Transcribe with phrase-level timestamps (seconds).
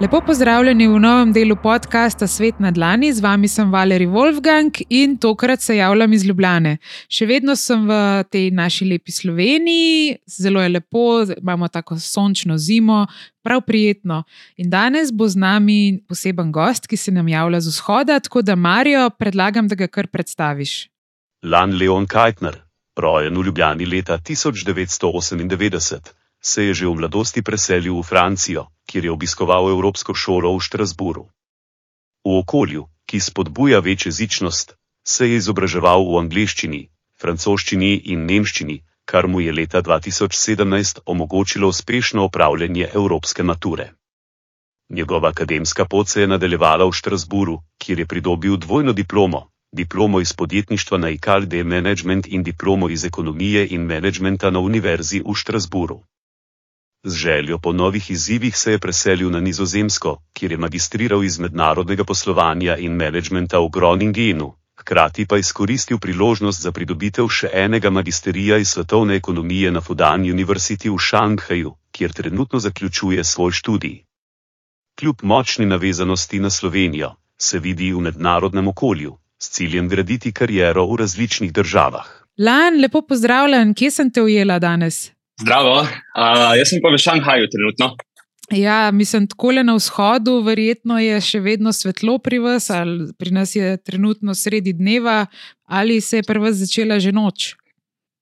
[0.00, 3.12] Lepo pozdravljeni v novem delu podcasta Svet na Dlani.
[3.12, 6.78] Z vami sem Valerij Wolfgang in tokrat se javljam iz Ljubljane.
[7.12, 7.98] Še vedno sem v
[8.32, 11.02] tej naši lepi Sloveniji, zelo je lepo,
[11.36, 13.02] imamo tako sončno zimo,
[13.44, 14.22] prav prijetno.
[14.56, 18.56] In danes bo z nami poseben gost, ki se nam javlja z vzhoda, tako da
[18.56, 20.88] Marijo predlagam, da ga kar predstaviš.
[21.44, 22.56] Lan Leon Kajtner,
[22.96, 29.12] rojen v Ljubljani leta 1998 se je že v mladosti preselil v Francijo, kjer je
[29.14, 31.28] obiskoval Evropsko šolo v Štrasburu.
[32.26, 34.74] V okolju, ki spodbuja večjezičnost,
[35.06, 36.80] se je izobraževal v angliščini,
[37.22, 43.92] francoščini in nemščini, kar mu je leta 2017 omogočilo uspešno opravljanje evropske mature.
[44.90, 50.32] Njegova akademska pot se je nadaljevala v Štrasburu, kjer je pridobil dvojno diplomo, diplomo iz
[50.32, 56.00] podjetništva na IKD Management in diplomo iz ekonomije in menedžmenta na Univerzi v Štrasburu.
[57.02, 62.04] Z željo po novih izzivih se je preselil na Nizozemsko, kjer je magistriral iz mednarodnega
[62.04, 68.68] poslovanja in menedžmenta v Groningenu, hkrati pa izkoristil priložnost za pridobitev še enega magisterija iz
[68.68, 74.02] svetovne ekonomije na Fudan University v Šanghaju, kjer trenutno zaključuje svoj študij.
[75.00, 80.96] Kljub močni navezanosti na Slovenijo, se vidi v mednarodnem okolju, s ciljem graditi kariero v
[80.96, 82.08] različnih državah.
[82.38, 85.10] Lan, lepo pozdravljen, kje sem te ujela danes?
[85.40, 87.94] Zdravo, uh, jaz sem pa v Šanghaju trenutno.
[88.50, 93.30] Ja, mislim, tako le na vzhodu, verjetno je še vedno svetlo pri vas, ali pri
[93.30, 95.26] nas je trenutno sredi dneva,
[95.70, 97.54] ali se je pri vas začela že noč.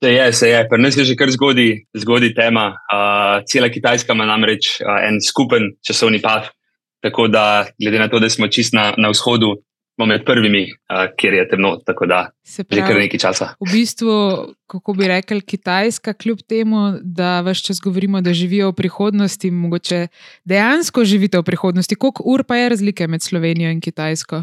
[0.05, 2.69] Se je, se je, pri nas je že kar zgodaj, zgodaj tema.
[2.93, 6.53] Uh, cela Kitajska ima namreč uh, en skupen časovni pad,
[7.03, 9.57] tako da, glede na to, da smo čist na, na vzhodu,
[9.99, 12.31] smo med prvimi, uh, kjer je temno, tako da
[12.69, 13.47] pravi, že kar nekaj časa.
[13.59, 14.13] V bistvu,
[14.71, 20.07] kako bi rekli, Kitajska, kljub temu, da vse čas govorimo, da živijo v prihodnosti, mogoče
[20.45, 21.99] dejansko živite v prihodnosti.
[21.99, 24.37] Koliko ur pa je razlike med Slovenijo in Kitajsko?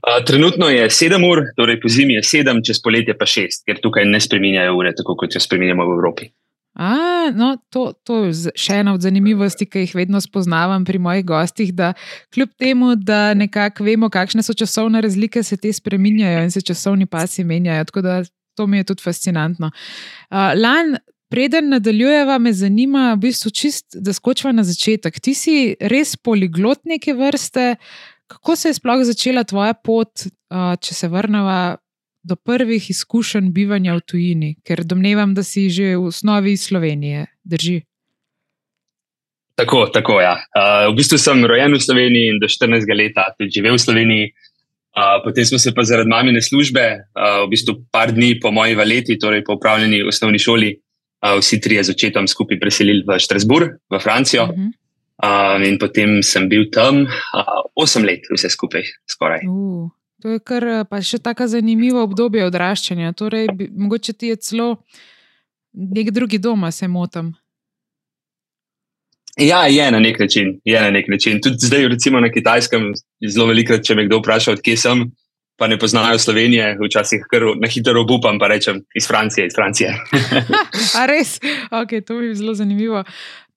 [0.00, 3.84] Uh, trenutno je sedem ur, torej po zimi je sedem, čez poletje pa šest, ker
[3.84, 6.32] tukaj ne spremenjajo ure, tako kot jo spremenjamo v Evropi.
[6.74, 11.24] A, no, to, to je še ena od zanimivosti, ki jih vedno spoznavam pri mojih
[11.26, 11.70] gostih.
[11.74, 11.92] Da
[12.34, 17.06] kljub temu, da nekako vemo, kakšne so časovne razlike, se te spremenjajo in se časovni
[17.06, 17.84] pasi menjajo.
[17.90, 18.22] Tako da
[18.58, 19.70] to mi je tudi fascinantno.
[20.30, 20.96] Uh, Lan,
[21.30, 25.20] preden nadaljujeva, me zanima, v bistvu čist, da skočiva na začetek.
[25.22, 27.76] Ti si res poliglot neke vrste.
[28.30, 31.76] Kako se je sploh začela tvoja pot, uh, če se vrnemo
[32.24, 37.26] do prvih izkušenj bivanja v tujini, ker domnevam, da si že v osnovi iz Slovenije,
[37.44, 37.82] drži.
[39.54, 40.34] Tako, tako ja.
[40.50, 44.24] Uh, v bistvu sem rojen v Sloveniji in do 14 let tudi živel v Sloveniji.
[44.94, 46.82] Uh, potem smo se pa zaradi mamine službe,
[47.14, 51.60] uh, v bistvu par dni po moji valeti, torej po upravljeni osnovni šoli, uh, vsi
[51.60, 54.48] trije z očetom skupaj preselili v Štrasburg, v Francijo.
[54.48, 54.70] Uh -huh.
[55.22, 59.46] uh, in potem sem bil tam uh, 8 let, vse skupaj, skoraj.
[59.46, 59.90] Uh.
[60.24, 63.10] To je kar pa še tako zanimivo obdobje odraščanja.
[63.12, 64.68] Torej, bi, mogoče ti je celo
[65.76, 67.34] nek drugi dom, se motim.
[69.36, 70.54] Ja, je na nek način.
[70.64, 71.42] Je na nek način.
[71.44, 72.94] Tudi zdaj, recimo na kitajskem,
[73.28, 75.04] zelo velikokrat, če me kdo vpraša, odkje sem,
[75.60, 79.52] pa ne poznajo Slovenije, včasih kar na hitro obupam, pa rečem iz Francije.
[79.52, 79.92] Iz Francije.
[81.02, 81.36] A res?
[81.68, 83.04] Ok, to bi bilo zelo zanimivo.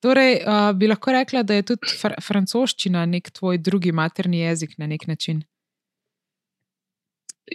[0.03, 4.75] Torej, uh, bi lahko rekla, da je tudi fr francoščina nek tvoj drugi materni jezik
[4.81, 5.45] na nek način.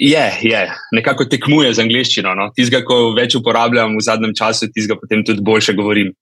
[0.01, 0.61] Je, je,
[0.97, 2.33] nekako tekmuje z angliščino.
[2.39, 2.49] No?
[2.57, 6.15] Tizga, ko več uporabljam v zadnjem času, tizga potem tudi boljše govorim.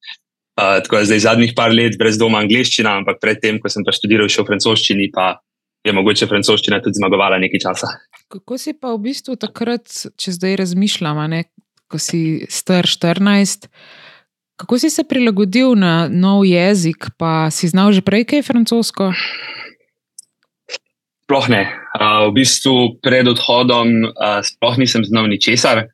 [0.58, 3.94] Uh, tako da zdaj zadnjih par let brez doma angliščina, ampak predtem, ko sem pa
[3.94, 5.38] študiral še v francoščini, pa
[5.86, 7.94] je mogoče francoščina tudi zmagovala nekaj časa.
[8.30, 9.86] Kako si pa v bistvu takrat,
[10.20, 11.46] če zdaj razmišljam, ne,
[11.90, 13.70] ko si star 14,
[14.60, 19.14] kako si se prilagodil na nov jezik, pa si znal že prej kaj francosko?
[21.30, 21.70] Sploh ne.
[21.94, 25.86] Uh, v bistvu pred odhodom uh, sploh nisem znal ničesar.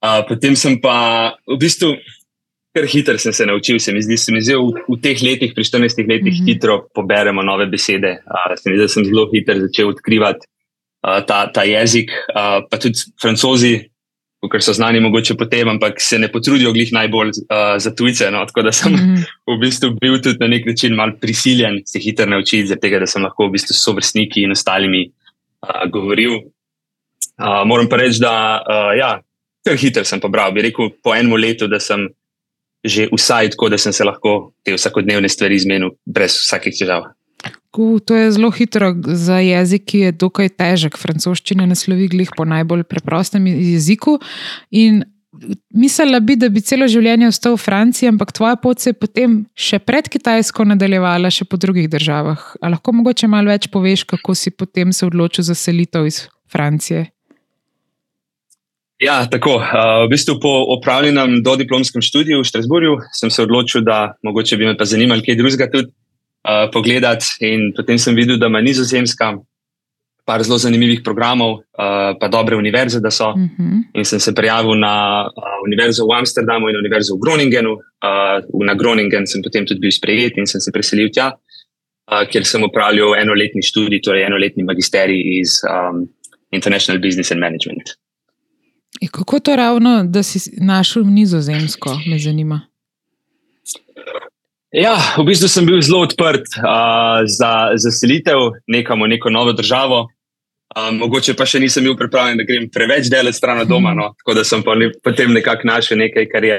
[0.00, 2.00] Uh, potem sem pa v bistvu
[2.72, 3.76] kar hitro sem se naučil.
[3.76, 6.48] Se mi zdi, se v, v teh letih, pri 14 letih, mm -hmm.
[6.48, 8.24] hitro poberemo nove besede.
[8.24, 10.48] Uh, se mi zdi, da sem zelo hitro začel odkrivati
[11.04, 12.08] uh, ta, ta jezik.
[12.32, 13.84] Uh, pa tudi francozi,
[14.48, 18.30] ker so znani mogoče potem, ampak se ne potrudijo glih najbolj uh, za tujce.
[18.30, 18.44] No?
[18.46, 19.24] Tako da sem mm -hmm.
[19.54, 23.06] v bistvu bil tudi na nek način mal prisiljen se hitro naučiti, zaradi tega, da
[23.06, 25.10] sem lahko v bistvu s sovrstniki in ostalimi
[25.62, 26.32] uh, govoril.
[26.34, 29.20] Uh, moram pa reči, da uh, ja,
[29.64, 30.52] kar hitro sem pobral.
[30.52, 32.08] Bi rekel po enem letu, da sem
[32.84, 37.04] že vsaj tako, da sem se lahko te vsakodnevne stvari izmenil brez vsakih težav.
[37.74, 40.98] To je zelo hitro za jezik, ki je dokaj težek.
[40.98, 44.20] Francoščina naslovi glih po najbolj preprostem jeziku.
[44.70, 45.02] In
[45.74, 49.40] mislila bi, da bi celo življenje ostal v Franciji, ampak tvoja pot se je potem
[49.58, 52.44] še pred Kitajsko nadaljevala, še po drugih državah.
[52.62, 57.08] A lahko mogoče malo več poveš, kako si potem se odločil za selitev iz Francije?
[59.02, 59.58] Ja, tako.
[59.58, 64.70] Uh, v bistvu po opravljenem dodiplomskem študiju v Štrasburju sem se odločil, da mogoče bi
[64.70, 65.90] me pa zanimalo kaj drugega tudi
[66.44, 67.26] uh, pogledati.
[67.40, 69.34] In potem sem videl, da ima nizozemska
[70.24, 73.28] par zelo zanimivih programov, uh, pa dobre univerze, da so.
[73.30, 73.52] Uh Mhm.
[73.58, 73.82] -huh.
[73.94, 77.72] In sem se prijavil na uh, univerzo v Amsterdamu in univerzo v Groningenu.
[77.72, 82.44] Uh, na Groningen sem potem tudi bil sprejet in sem se preselil tja, uh, kjer
[82.44, 86.08] sem opravljal enoletni študij, torej enoletni magisterij iz um,
[86.50, 87.82] International Business and Management.
[89.00, 92.60] E, kako to ravno, da si našel nizozemsko, me zanima?
[94.74, 99.54] Ja, v bistvu sem bil zelo odprt uh, za, za selitev nekam v neko novo
[99.54, 100.08] državo.
[100.74, 103.94] Uh, mogoče pa še nisem bil pripravljen, da grem preveč daleč stran od doma.
[103.94, 104.10] No?
[104.18, 106.58] Tako da sem pa ne, potem nekako našel nekaj, kar je,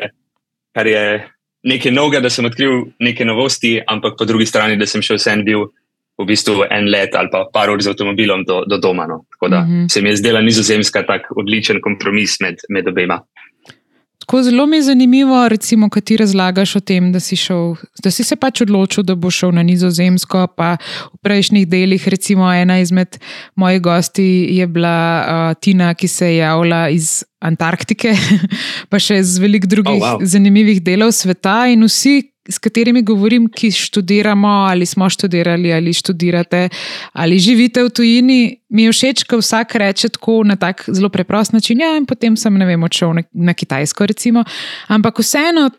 [0.72, 1.04] kar je
[1.68, 5.44] nekaj novega, da sem odkril neke novosti, ampak po drugi strani, da sem še vsem
[5.44, 5.68] bil
[6.16, 9.10] v bistvu en let ali pa par ur z avtomobilom do, do doma.
[9.12, 9.26] No?
[9.36, 9.92] Tako da uh -huh.
[9.92, 13.20] se mi je zdela nizozemska tak odličen kompromis med, med obema.
[14.25, 18.12] Tako zelo mi je zanimivo, recimo, kaj ti razlagaš o tem, da si, šel, da
[18.12, 20.48] si se pač odločil, da boš šel na Nizozemsko.
[20.57, 20.77] Pa
[21.13, 23.19] v prejšnjih delih, recimo, ena izmed
[23.56, 28.15] mojih gosti je bila uh, Tina, ki se je javila iz Antarktike,
[28.92, 30.24] pa še iz velikih drugih oh, wow.
[30.25, 31.65] zanimivih delov sveta.
[31.71, 32.19] In vsi,
[32.50, 36.69] s katerimi govorim, ki študiramo ali smo študirali ali študirate
[37.13, 38.39] ali živite v tujini,
[38.69, 41.81] mi je všeč, ko vsak reče tako na tak zelo preprost način.
[41.81, 44.44] Ja, in potem sem ne vem, odšel na, na Kitajsko, recimo.
[44.88, 45.69] Ampak vseeno.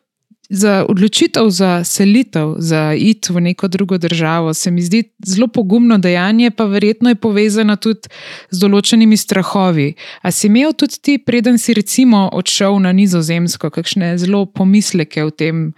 [0.49, 5.99] Za odločitev za selitev, za iti v neko drugo državo, se mi zdi zelo pogumno
[5.99, 8.07] dejanje, pa verjetno je povezano tudi
[8.51, 9.95] z določenimi strahovi.
[10.23, 15.35] A si imel tudi ti, preden si recimo odšel na Nizozemsko, kakšne zelo pomisleke o
[15.35, 15.73] tem,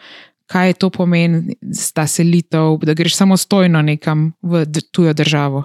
[0.52, 1.56] kaj to pomeni,
[1.94, 5.64] ta selitev, da greš samostojno nekam v tujo državo?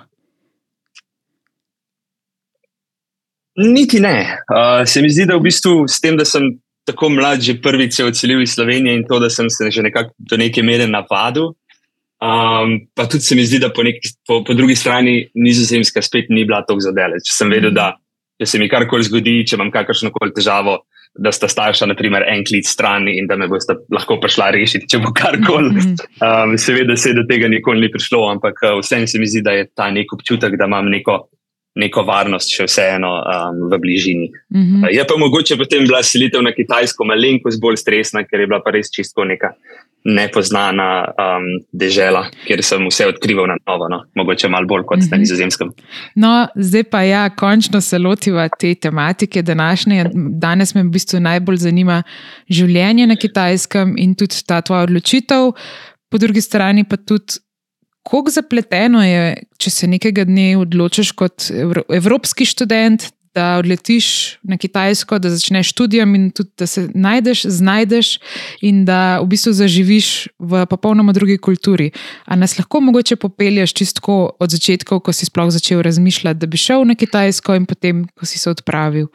[3.56, 4.40] Niti ne.
[4.50, 7.96] Uh, se mi zdi, da v bistvu s tem, da sem tako mlad, že prvič
[7.96, 11.54] se odselil iz Slovenije in to, da sem se že nekako do neke mere navadil.
[12.24, 16.30] Um, pa tudi se mi zdi, da po, neki, po, po drugi strani nizozemska spet
[16.30, 17.28] ni bila tako zadeleč.
[17.36, 17.98] Sem vedel, da
[18.40, 20.78] če se mi karkoli zgodi, če imam kakršno koli težavo,
[21.14, 25.02] da sta starša, naprimer, en klic stran in da me boste lahko prišla rešiti, če
[25.04, 25.84] bo karkoli.
[26.24, 29.68] Um, seveda se do tega nikoli ni prišlo, ampak vseeno se mi zdi, da je
[29.76, 31.20] ta nek občutek, da imam neko
[31.76, 34.28] neko varnost, še vseeno um, v bližini.
[34.54, 34.88] Mm -hmm.
[34.92, 38.72] Je pa mogoče potem bila selitev na Kitajsko malenkost bolj stresna, ker je bila pa
[38.72, 39.54] res čisto neka
[40.04, 44.04] nepoznana um, dežela, kjer sem vse odkrival na novo, no?
[44.16, 45.12] mogoče malo bolj kot mm -hmm.
[45.12, 45.72] na nizozemskem.
[46.16, 50.06] No, zdaj pa ja, končno se lotiva te tematike današnje.
[50.14, 52.04] Danes me v bistvu najbolj zanima
[52.50, 55.52] življenje na Kitajskem in tudi ta tvoja odločitev.
[56.10, 57.34] Po drugi strani pa tudi
[58.04, 61.50] kako zapleteno je, če se nekega dne odločiš kot
[61.90, 68.20] evropski študent, da odletiš na Kitajsko, da začneš študijem in tudi da se najdeš, znajdeš
[68.62, 71.92] in da v bistvu zaživiš v popolnoma drugi kulturi.
[72.26, 76.58] A nas lahko mogoče popelješ čisto od začetka, ko si sploh začel razmišljati, da bi
[76.58, 79.08] šel na Kitajsko in potem, ko si se odpravil.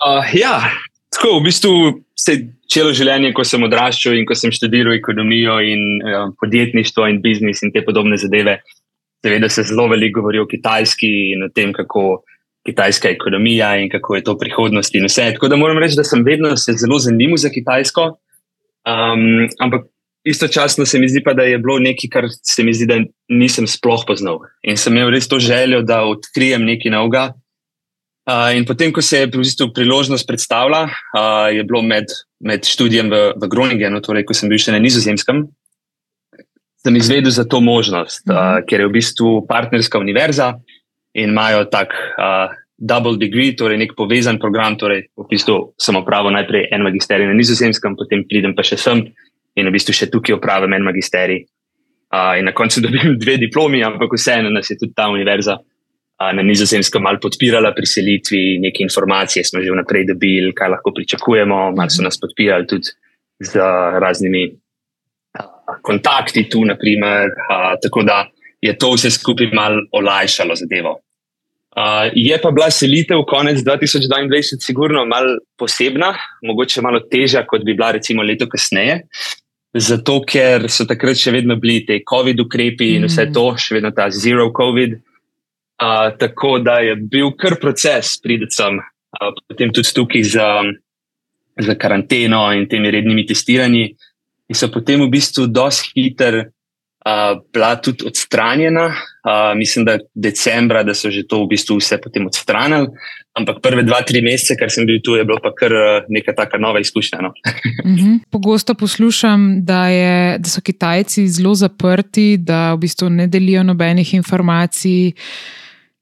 [0.00, 0.70] Uh, ja,
[1.14, 1.74] tako v bistvu
[2.18, 2.36] se
[2.70, 7.64] celo življenje, ko sem odraščal in ko sem študiral ekonomijo in uh, podjetništvo in biznis
[7.66, 8.60] in te podobne zadeve,
[9.24, 12.22] seveda se zelo veliko govori o Kitajski in o tem, kako
[12.66, 15.30] kitajska ekonomija in kako je to prihodnost in vse.
[15.32, 18.04] Tako da moram reči, da sem vedno se zelo zanimal za Kitajsko.
[18.84, 19.86] Um, ampak
[20.24, 23.66] istočasno se mi zdi pa, da je bilo nekaj, kar se mi zdi, da nisem
[23.66, 24.42] sploh poznal.
[24.62, 27.30] In sem imel res to željo, da odkrijem nekaj novega.
[28.28, 29.30] Uh, in potem, ko se je
[29.74, 32.12] priložnost predstavila, uh, je bilo med,
[32.44, 35.46] med študijem v, v Groningenu, torej ko sem bil še na Nizozemskem,
[36.84, 40.52] sem izvedel za to možnost, uh, ker je v bistvu partnerska univerza
[41.16, 44.76] in imajo tak uh, double degree, torej nek povezan program.
[44.80, 49.04] Torej, v bistvu sem opravil najprej en magisterij na Nizozemskem, potem pridem pa še sem
[49.56, 51.44] in v bistvu še tukaj opravim en magisterij.
[52.10, 55.56] Uh, in na koncu dobim dve diplomi, ampak vseeno nas je tudi ta univerza
[56.20, 61.70] na nizozemskem malo podpirala pri selitvi, neke informacije smo že vnaprej dobili, kaj lahko pričakujemo,
[61.76, 62.92] malo so nas podpirali tudi
[63.40, 63.56] z
[64.00, 64.50] raznimi
[65.82, 67.30] kontakti tu, naprimer,
[67.82, 68.26] tako da
[68.60, 71.00] je to vse skupaj malo olajšalo zadevo.
[71.70, 77.74] Uh, je pa bila selitev konec 2022, sigurno malo posebna, mogoče malo težja, kot bi
[77.74, 79.04] bila recimo leto kasneje.
[79.78, 83.92] Zato, ker so takrat še vedno bili ti COVID ukrepi in vse to, še vedno
[83.94, 84.98] ta zero COVID.
[85.80, 90.48] Uh, tako da je bil kar proces, pridem sem uh, potem tudi tukaj za,
[91.56, 93.94] za karanteno in temi rednimi testiranji.
[94.50, 96.42] In so potem v bistvu dosti hiter
[97.52, 98.86] bila tudi odstranjena.
[99.20, 102.88] Uh, mislim, da decembra, da so že to v bistvu vse potem odstranili.
[103.36, 105.72] Ampak prve dva, tri mesece, kar sem bil tu, je bilo pa kar
[106.08, 107.20] neka taka nova izkušnja.
[107.20, 107.28] No.
[107.28, 108.18] uh -huh.
[108.30, 114.14] Pogosto poslušam, da, je, da so Kitajci zelo zaprti, da v bistvu ne delijo nobenih
[114.14, 115.12] informacij.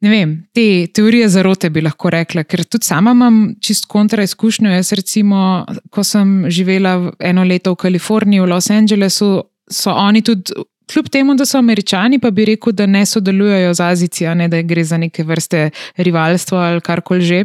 [0.00, 4.71] Ne vem, te teorije zarote bi lahko rekla, ker tudi sama imam čist kontra izkušnjo.
[4.71, 9.33] Jaz, recimo, ko sem živela eno leto v Kaliforniji, v Los Angelesu,
[9.71, 10.55] so oni tudi
[10.88, 14.62] Kljub temu, da so američani, pa bi rekel, da ne sodelujejo z Azijo, ne da
[14.62, 17.45] gre za neke vrste rivalstvo ali karkoli že.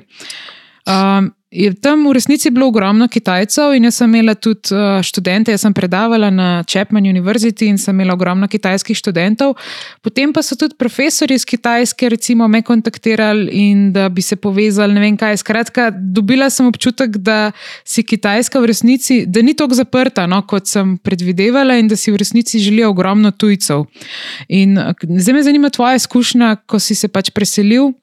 [0.87, 5.53] Um, je tam v resnici bilo ogromno Kitajcev in jaz sem imela tudi uh, študente.
[5.53, 9.53] Jaz sem predavala na Chapman University in sem imela ogromno kitajskih študentov.
[10.01, 14.93] Potem pa so tudi profesori iz Kitajske, recimo, me kontaktirali in da bi se povezali.
[14.93, 15.37] Ne vem kaj.
[15.43, 17.51] Skratka, dobila sem občutek, da
[17.85, 22.11] si Kitajska v resnici, da ni tako zaprta, no, kot sem predvidevala, in da si
[22.11, 23.85] v resnici želijo ogromno tujcev.
[24.49, 27.93] In uh, zdaj me zanima tvoja izkušnja, ko si se pač preselil.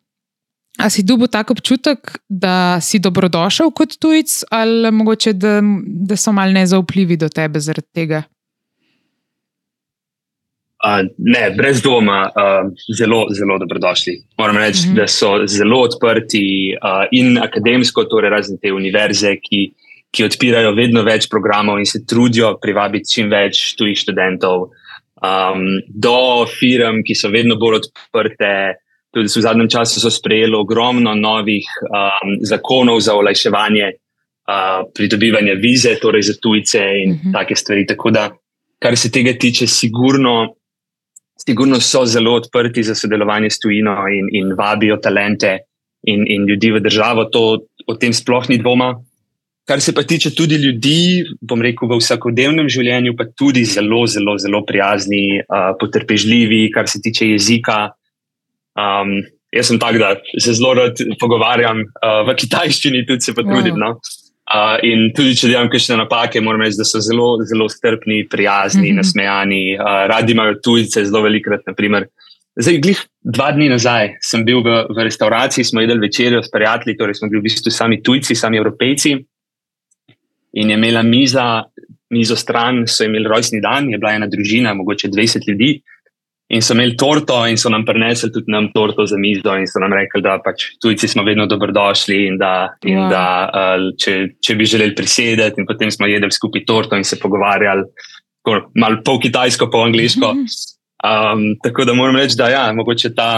[0.80, 6.32] A si dobil tak občutek, da si dobrodošel kot tujec, ali mogoče, da, da so
[6.32, 8.22] malo nezaupljivi do tebe zaradi tega?
[10.80, 14.14] Uh, ne, brez doma, uh, zelo, zelo dobrodošli.
[14.38, 14.92] Moram reči, uh mhm.
[14.92, 15.00] -huh.
[15.00, 19.72] da so zelo odprti uh, in akademsko, torej razne te univerze, ki,
[20.10, 24.70] ki odpirajo vedno več programov in se trudijo privabiti čim več tujih študentov,
[25.20, 28.80] um, do firm, ki so vedno bolj odprte.
[29.10, 35.96] Tudi v zadnjem času so sprejeli ogromno novih um, zakonov za olajševanje uh, pridobivanja vize,
[36.02, 37.28] torej za tujce in uh mhm.
[37.28, 37.32] -huh.
[37.32, 37.86] take stvari.
[37.86, 38.30] Tako da,
[38.78, 40.54] kar se tega tiče, sigurno,
[41.46, 45.58] sigurno so zelo odprti za sodelovanje s tujino in, in vabijo talente
[46.02, 47.24] in, in ljudi v državo.
[47.24, 48.94] To, o tem sploh ni dvoma.
[49.68, 54.38] Kar se pa tiče tudi ljudi, bom rekel, v vsakodnevnem življenju, pa tudi zelo, zelo,
[54.38, 57.90] zelo prijazni, uh, potrpežljivi, kar se tiče jezika.
[58.78, 59.20] Um,
[59.54, 63.78] jaz sem tak, da se zelo rad pogovarjam uh, v kitajščini, tudi se potrudim.
[63.78, 63.82] Wow.
[63.82, 63.90] No?
[64.50, 68.88] Uh, in tudi, če delam kakšne napake, moram reči, da so zelo, zelo strpni, prijazni,
[68.88, 69.02] mm -hmm.
[69.02, 71.62] nasmejani, uh, radi imajo tujce, zelo velikrat.
[71.66, 72.08] Naprimer.
[72.58, 76.96] Zdaj, glih dva dni nazaj sem bil v, v restavraciji, smo jedli večerjo s prijatelji,
[76.96, 79.14] torej smo bili v bistvu sami tujci, sami evropejci.
[80.52, 81.62] In je imela miza,
[82.10, 85.80] mizo stran, so imeli rojstni dan, je bila ena družina, mogoče 20 ljudi.
[86.50, 89.78] In so imeli torto, in so nam prinesli tudi nam torto za mizo, in so
[89.78, 93.10] nam rekli, da pač tujci smo vedno dobrodošli, in da, in wow.
[93.12, 97.20] da uh, če, če bi želeli prisedeti, in potem smo jedli skupaj torto in se
[97.22, 97.86] pogovarjali,
[98.74, 100.32] malo pol kitajsko, pol angliško.
[101.00, 103.30] Um, tako da moram reči, da ja, mogoče ta,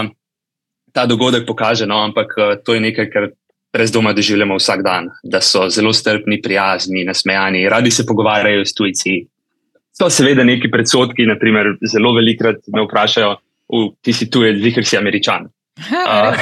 [0.91, 3.29] ta dogodek pokaže, no, ampak uh, to je nekaj, kar
[3.73, 8.73] brez doma doživljamo vsak dan, da so zelo strpni, prijazni, nasmejani, radi se pogovarjajo s
[8.73, 9.15] tujci.
[9.93, 13.35] So seveda neki predsotki, naprimer, zelo velikrat me vprašajo,
[14.01, 14.41] ti si tu,
[14.75, 15.45] ker si američan.
[15.77, 16.37] Uh,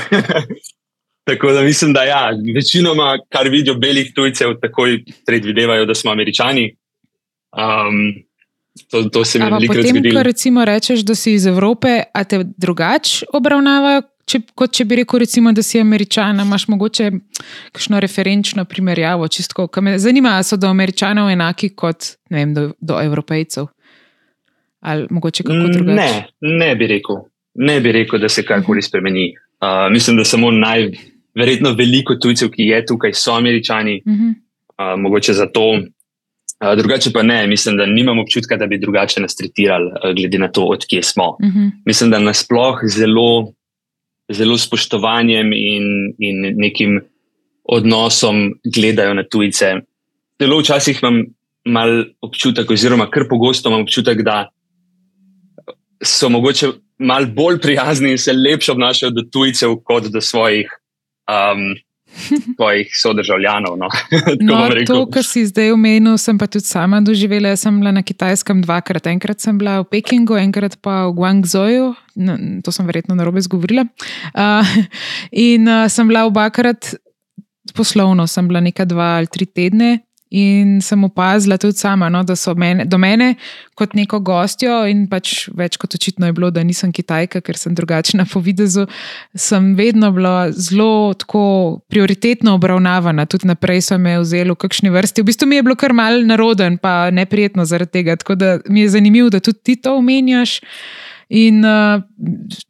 [1.30, 2.22] tako da mislim, da ja,
[2.56, 6.70] večinoma, kar vidijo belih tujcev, takoj predvidevajo, da smo američani.
[7.52, 8.24] Um,
[8.92, 10.16] to, to se mi veliko zgodilo.
[10.16, 15.02] Če recimo rečeš, da si iz Evrope, a te drugače obravnavajo če, kot če bi
[15.02, 17.10] rekel, recimo, da si američan, imaš mogoče
[17.72, 19.28] kakšno referenčno primerjavo.
[19.28, 23.70] Čistko, me zanima, ali so do američanov enaki kot vem, do, do evropejcev.
[24.82, 26.02] Ali mogoče kako mm, drugače?
[26.42, 27.22] Ne, ne bi rekel.
[27.62, 29.32] Ne bi rekel, da se karkoli spremeni.
[29.62, 34.32] Uh, mislim, da samo najverjetno veliko tujcev, ki je tukaj, so američani, uh -huh.
[34.32, 35.72] uh, mogoče zato.
[35.72, 40.40] Uh, drugače pa ne, mislim, da nimam občutka, da bi drugače nas tretirali, uh, glede
[40.40, 41.30] na to, odkje smo.
[41.30, 41.60] Uh mhm.
[41.60, 41.72] -huh.
[41.86, 43.54] Mislim, da nasplošno zelo
[44.34, 45.86] zelo spoštovanjem in,
[46.20, 47.00] in nekim
[47.64, 49.74] odnosom gledajo na tujce.
[50.42, 51.24] Zelo včasih imam
[51.66, 54.50] mal občutek, oziroma kar pogosto imam občutek, da
[56.02, 60.70] so mogoče mal bolj prijazni in se lepše obnašajo do tujcev kot do svojih.
[61.30, 61.76] Um,
[62.60, 63.78] Tvojih sodržavljanov.
[63.78, 63.90] No.
[64.48, 67.54] no, to, kar si zdaj omenil, sem pa tudi sama doživela.
[67.54, 69.08] Jaz sem bila na kitajskem dvakrat.
[69.08, 73.42] Enkrat sem bila v Pekingu, enkrat pa v Guangzhouju, no, to sem verjetno na robe
[73.42, 73.88] zgovorila.
[74.36, 74.76] Uh,
[75.50, 76.94] in uh, sem bila obakrat
[77.78, 82.38] poslovno, sem bila nekaj dva ali tri tedne In sem opazila tudi sama, no, da
[82.40, 83.34] so mene, do mene
[83.76, 87.76] kot neko gostjo, in pač več kot očitno je bilo, da nisem Kitajka, ker sem
[87.76, 88.86] drugačna po videzu,
[89.36, 91.44] sem vedno bila zelo tako
[91.92, 93.26] prioritetno obravnavana.
[93.28, 95.20] Tudi naprej so me vzeli v kakšni vrsti.
[95.20, 98.16] V bistvu mi je bilo kar mal naroden, pa neprijetno zaradi tega.
[98.16, 100.62] Tako da mi je zanimivo, da tudi ti to omenjaš.
[101.28, 102.00] In uh,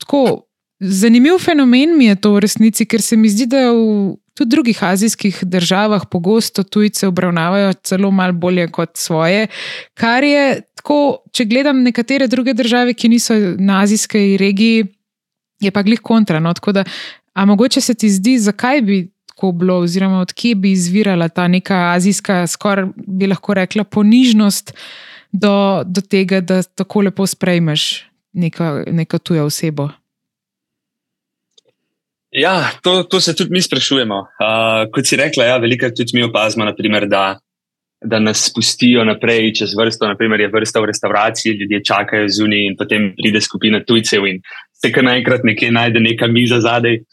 [0.01, 0.47] tako.
[0.81, 4.51] Zanimiv fenomen mi je to v resnici, ker se mi zdi, da v tudi v
[4.51, 9.47] drugih azijskih državah pogosto tujce obravnavajo celo malo bolje kot svoje,
[9.93, 14.85] kar je tako, če gledam nekatere druge države, ki niso na azijski regiji,
[15.61, 16.39] je pa glih kontra.
[16.39, 16.53] No?
[16.73, 16.83] Da,
[17.33, 21.91] a mogoče se ti zdi, zakaj bi tako bilo, oziroma odkje bi izvirala ta neka
[21.95, 24.73] azijska, skoraj bi lahko rekla, ponižnost
[25.31, 29.89] do, do tega, da tako lepo sprejmeš neko, neko tujo osebo.
[32.31, 34.17] Ja, to, to se tudi mi sprašujemo.
[34.17, 37.39] Uh, kot si rekla, ja, veliko tudi mi opazimo, naprimer, da,
[38.05, 40.07] da nas spustijo naprej čez vrsto.
[40.07, 44.39] Naprimer, je vrsta v restavraciji, ljudje čakajo zunaj in potem pride skupina tujcev in
[44.81, 47.01] se kar naenkrat nekje najde neka miza zadaj.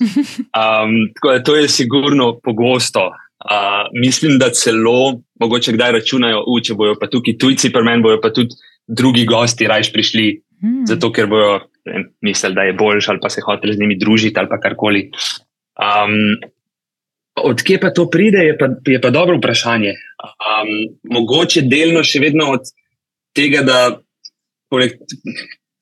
[0.58, 3.10] Um, tako da to je sigurno pogosto.
[3.38, 8.02] Uh, mislim, da celo mogoče kdaj računajo, u, če bojo pa tukaj tujci, pa meni
[8.02, 8.56] bojo pa tudi
[8.88, 10.25] drugi gosti rajš prišli,
[10.62, 10.87] mm.
[10.90, 11.60] zato ker bojo
[12.21, 15.11] mislili, da je boljši ali pa se hotel z njimi družiti ali kar-koli.
[15.78, 16.38] Um,
[17.38, 19.92] Odkje pa to pride, je pa, je pa dobro vprašanje.
[20.26, 20.71] Um,
[21.14, 22.66] mogoče delno še vedno od
[23.37, 23.76] tega, da
[24.66, 24.97] poleg,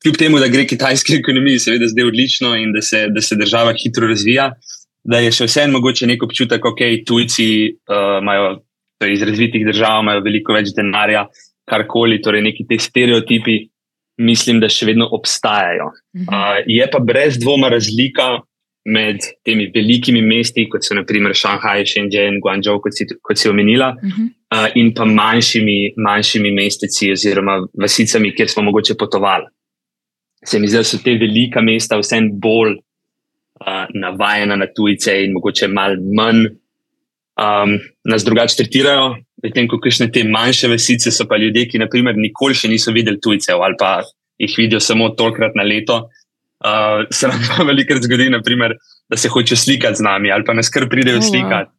[0.03, 3.73] kljub temu, da gre kitajski ekonomiji, seveda zdaj odlično in da se, da se država
[3.73, 4.51] hitro razvija,
[5.01, 8.59] da je še vseeno mogoče nek občutek, da okay, tujci uh, imajo
[8.99, 11.27] torej iz razvitih držav imajo veliko več denarja,
[11.67, 13.59] karkoli, torej neki ti stereotipi,
[14.17, 15.91] mislim, da še vedno obstajajo.
[16.25, 18.37] Uh, je pa brez dvoma razlika
[18.87, 23.91] med temi velikimi mesti, kot so naprimer Šanghaj, Shenzhen, Guangzhou, kot si, kot si omenila,
[23.97, 24.29] uh -huh.
[24.55, 29.45] uh, in pa manjšimi, manjšimi mesteci oziroma vasicami, kjer smo mogoče potovali.
[30.45, 35.33] Se mi zdi, da so te velika mesta vsem bolj uh, navajena na tujce in
[35.33, 36.45] mogoče malo manj
[37.37, 42.17] um, nas drugače tretirajo, medtem ko kakšne te manjše vesice so pa ljudje, ki naprimer
[42.17, 44.01] nikoli še niso videli tujcev ali pa
[44.41, 46.07] jih vidijo samo tolkrat na leto.
[46.57, 48.73] Uh, se nam pa velikokrat zgodi, naprimer,
[49.09, 51.69] da se hočejo slikati z nami ali pa nas kar pridejo oh, slikati.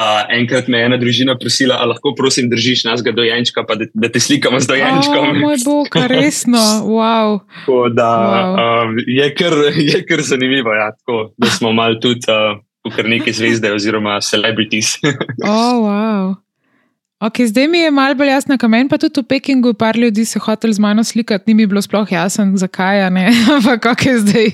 [0.00, 3.84] Uh, enkrat me je ena družina prosila, da lahko prosim držiš nas dojenčka, pa da,
[3.92, 5.26] da te slikamo z dojenčkom.
[5.26, 7.40] Oh, moj bog, resno, wow.
[7.58, 8.54] tako, da, wow.
[8.54, 9.58] Uh, je, kar,
[9.90, 12.30] je kar zanimivo, ja, tako, da smo mal tudi.
[12.30, 14.94] Uh, kar neke zvezde oziroma celebrities.
[15.44, 16.34] oh, wow.
[17.20, 20.24] Okay, zdaj mi je malo bolj jasno, kaj meni pa tudi v Pekingu, par ljudi
[20.24, 23.02] se hotel z mano slikati, ni mi bilo sploh jasno, zakaj,
[23.56, 24.48] ampak kako je zdaj.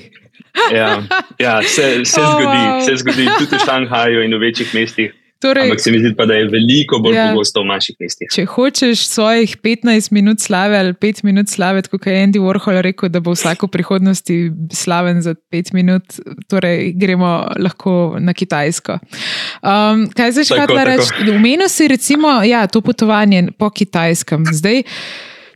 [0.73, 1.03] ja,
[1.39, 2.85] ja, se, se, oh, zgodi, wow.
[2.85, 5.13] se zgodi tudi v Šanghaju in v večjih mestih.
[5.39, 8.29] Torej, Ampak se mi zdi, pa, da je veliko bolj ja, pogosto v manjših mestih.
[8.33, 13.11] Če hočeš svojih 15 minut slave ali 5 minut slave, kot je Andy Warhol rekel,
[13.13, 14.37] da bo vsako prihodnosti
[14.73, 16.17] slaven za 5 minut,
[16.49, 18.97] torej gremo lahko na Kitajsko.
[19.61, 21.29] Um, kaj še hoče reči?
[21.29, 24.49] Umenil si recimo ja, to potovanje po Kitajskem.
[24.49, 24.83] Zdaj,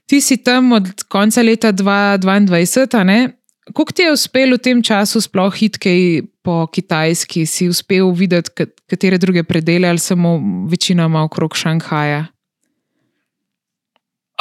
[0.06, 3.41] ti si tam od konca leta 2022.
[3.66, 9.18] Kako ti je uspelo v tem času sploh hitke po Kitajski, si uspel videti katere
[9.22, 12.26] druge predele ali samo večinoma okrog Šanghaja?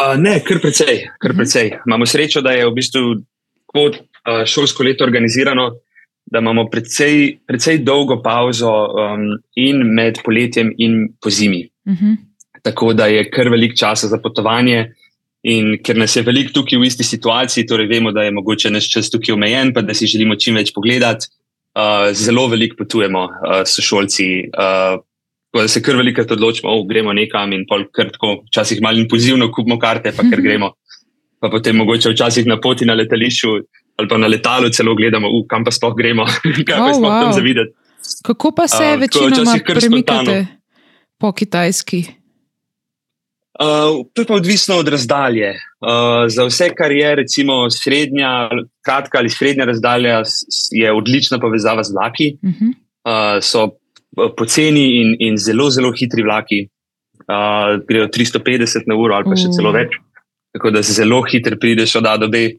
[0.01, 1.39] Uh, ne, kar precej, kar mhm.
[1.39, 1.67] precej.
[1.67, 1.83] Uh -huh.
[1.87, 3.01] Imamo srečo, da je v bistvu
[3.67, 5.71] kot uh, šolsko leto organizirano,
[6.27, 11.69] da imamo precej, precej dolgo pauzo um, in med poletjem in po zimi.
[11.85, 12.05] Uh mhm.
[12.05, 12.17] -huh.
[12.63, 14.95] Tako da je kar velik čas za potovanje.
[15.43, 18.91] In ker nas je veliko tukaj v isti situaciji, torej vemo, da je mogoče naš
[18.93, 21.31] čas tukaj omejen, pa da si želimo čim več pogledati,
[21.81, 24.29] uh, zelo veliko potujemo uh, s šolci.
[24.53, 25.01] Uh,
[25.57, 29.81] da se kar velikokrat odločimo, da gremo nekam in pol krtko, včasih malo impulzivno kupimo
[29.83, 30.75] karte, pa ker gremo.
[31.41, 33.57] Pa potem mogoče včasih na poti na letališču
[34.01, 36.29] ali pa na letalu celo gledamo, uh, kam pa sploh gremo,
[36.69, 37.25] kaj oh, pa sploh wow.
[37.25, 37.77] tam zavideti.
[38.25, 40.47] Kako pa se uh, večinoma premikate
[41.19, 42.20] po kitajski?
[43.61, 45.51] Uh, to je pa odvisno od razdalje.
[45.85, 48.49] Uh, za vse, kar je recimo srednja,
[48.85, 50.23] kratka ali srednja razdalja,
[50.73, 52.37] je odlična povezava z vlaki.
[52.43, 52.73] Uh -huh.
[53.05, 53.69] uh, so
[54.37, 56.69] poceni in, in zelo, zelo hitri vlaki.
[57.21, 59.57] Uh, grejo 350 na uro ali pa še uh.
[59.57, 59.93] celo več.
[60.53, 62.55] Tako da se zelo hitro prideš od A do B.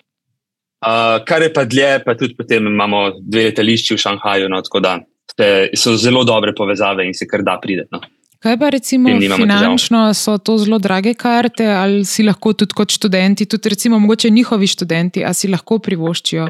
[0.85, 4.79] Uh, kar je pa dlje, pa tudi potem imamo dve letališči v Šanghaju, no, tako
[4.79, 4.99] da
[5.37, 7.89] te, so zelo dobre povezave in se kar da prideti.
[7.91, 7.99] No.
[8.41, 13.45] Kaj pa recimo finančno, so to zelo drage karte ali si lahko tudi kot študenti,
[13.45, 16.47] tudi recimo mogoče njihovi študenti, ali si lahko privoščijo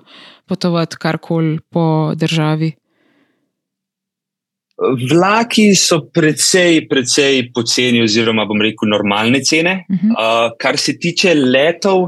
[0.48, 2.72] potovati karkoli po državi?
[5.12, 9.86] Vlaki so precej, precej poceni, oziroma bom rekel, normalne cene.
[9.90, 10.16] Uh -huh.
[10.16, 12.08] uh, kar se tiče letov,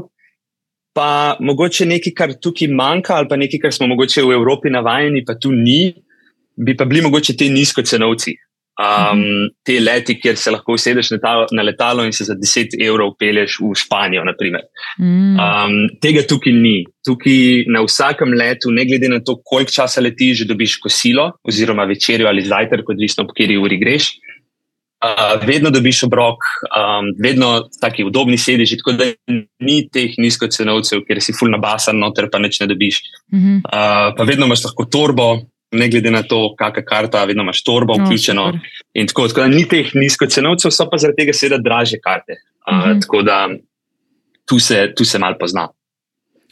[0.94, 5.24] pa mogoče nekaj, kar tukaj manjka, ali pa nekaj, kar smo mogoče v Evropi navajeni,
[5.24, 5.94] pa tu ni,
[6.56, 8.34] bi pa bili mogoče ti nizkocenovci.
[8.74, 12.74] Um, te leti, kjer se lahko usedeš na, talo, na letalo in se za 10
[12.82, 14.24] evrov peleš v Španijo.
[14.98, 15.36] Mm.
[15.38, 16.80] Um, tega tukaj ni.
[17.06, 21.86] Tukaj na vsakem letu, ne glede na to, koliko časa letiš, že dobiš kosilo, oziroma
[21.86, 24.10] večerjo ali zajtrk, odvisno po kateri uri greš.
[25.04, 29.10] Uh, vedno dobiš obrok, um, vedno taki udobni sedeži, tako da
[29.60, 33.02] ni teh nizkocenovcev, ker si full nabasan, noter pa neč ne dobiš.
[33.30, 33.58] Mm -hmm.
[33.68, 37.98] uh, pa vedno imaš lahko torbo, ne glede na to, kakšna karta, vedno imaš torbo
[37.98, 38.46] No, vključeno.
[38.46, 38.80] super.
[38.94, 42.40] In tako, tako da ni teh nizkocenovcev, so pa zaradi tega seveda draže karte.
[42.64, 43.00] Uh, Mhm.
[43.00, 43.48] Tako da
[44.46, 45.68] tu se, tu se mal pozna.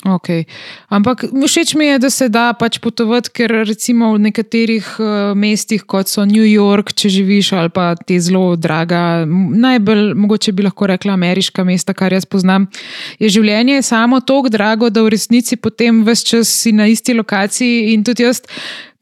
[0.03, 0.45] Okay.
[0.91, 5.07] Ampak všeč mi je, da se da pač potovati, ker recimo v nekaterih uh,
[5.39, 9.23] mestih, kot so New York, če živiš, ali pa te zelo draga,
[9.55, 12.67] najbolj mogoče bi lahko rekla ameriška mesta, kar jaz poznam,
[13.23, 17.93] je življenje samo tako drago, da v resnici potem vse čas si na isti lokaciji.
[17.95, 18.43] In tudi jaz,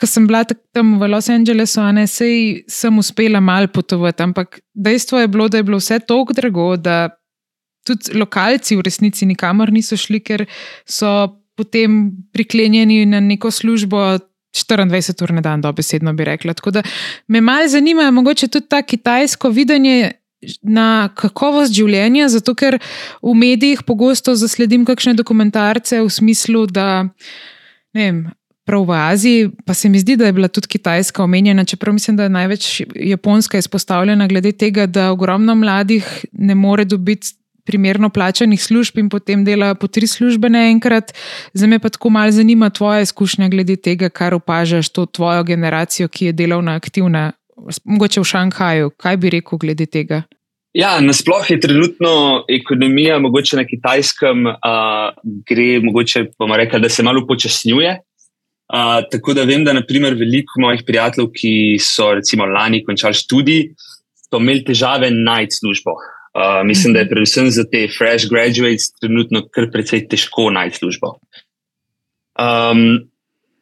[0.00, 5.20] ko sem bila tam v Los Angelesu, ne sej sem uspela mal potovati, ampak dejstvo
[5.20, 7.10] je bilo, da je bilo vse tako drago, da
[7.86, 10.46] tudi lokalci v resnici nikamor niso šli, ker
[10.88, 14.18] so potem priklenjeni na neko službo
[14.56, 16.54] 24 ur na dan, dobesedno bi rekla.
[16.54, 16.82] Tako da
[17.28, 20.16] me malo zanima, mogoče tudi ta kitajsko videnje.
[20.64, 22.78] Na kakovost življenja, zato ker
[23.20, 26.86] v medijih pogosto zasledim kakšne dokumentarce v smislu, da
[27.92, 28.22] ne vem,
[28.70, 32.16] prav v Aziji, pa se mi zdi, da je bila tudi Kitajska omenjena, čeprav mislim,
[32.16, 37.35] da je največ Japonska izpostavljena glede tega, da ogromno mladih ne more dobiti
[37.66, 41.12] primerno plačanih služb in potem dela po tri službe naenkrat.
[41.52, 46.09] Zdaj me pa tako malo zanima tvoja izkušnja glede tega, kar opažaš to tvojo generacijo,
[46.09, 47.33] ki je delovna aktivna,
[47.85, 48.90] mogoče v Šanghaju.
[48.96, 50.22] Kaj bi rekel glede tega?
[50.72, 55.11] Ja, nasploh je trenutno ekonomija, mogoče na kitajskem, uh,
[55.46, 57.96] gre, mogoče bomo rekli, da se malo počasnjuje.
[58.70, 63.64] Uh, tako da vem, da naprimer veliko mojih prijateljev, ki so recimo lani končali študij,
[64.28, 65.96] so imeli težave najti službo.
[66.30, 71.16] Uh, mislim, da je predvsem za te fresh graduates trenutno kar precej težko najti službo.
[72.38, 73.11] Um,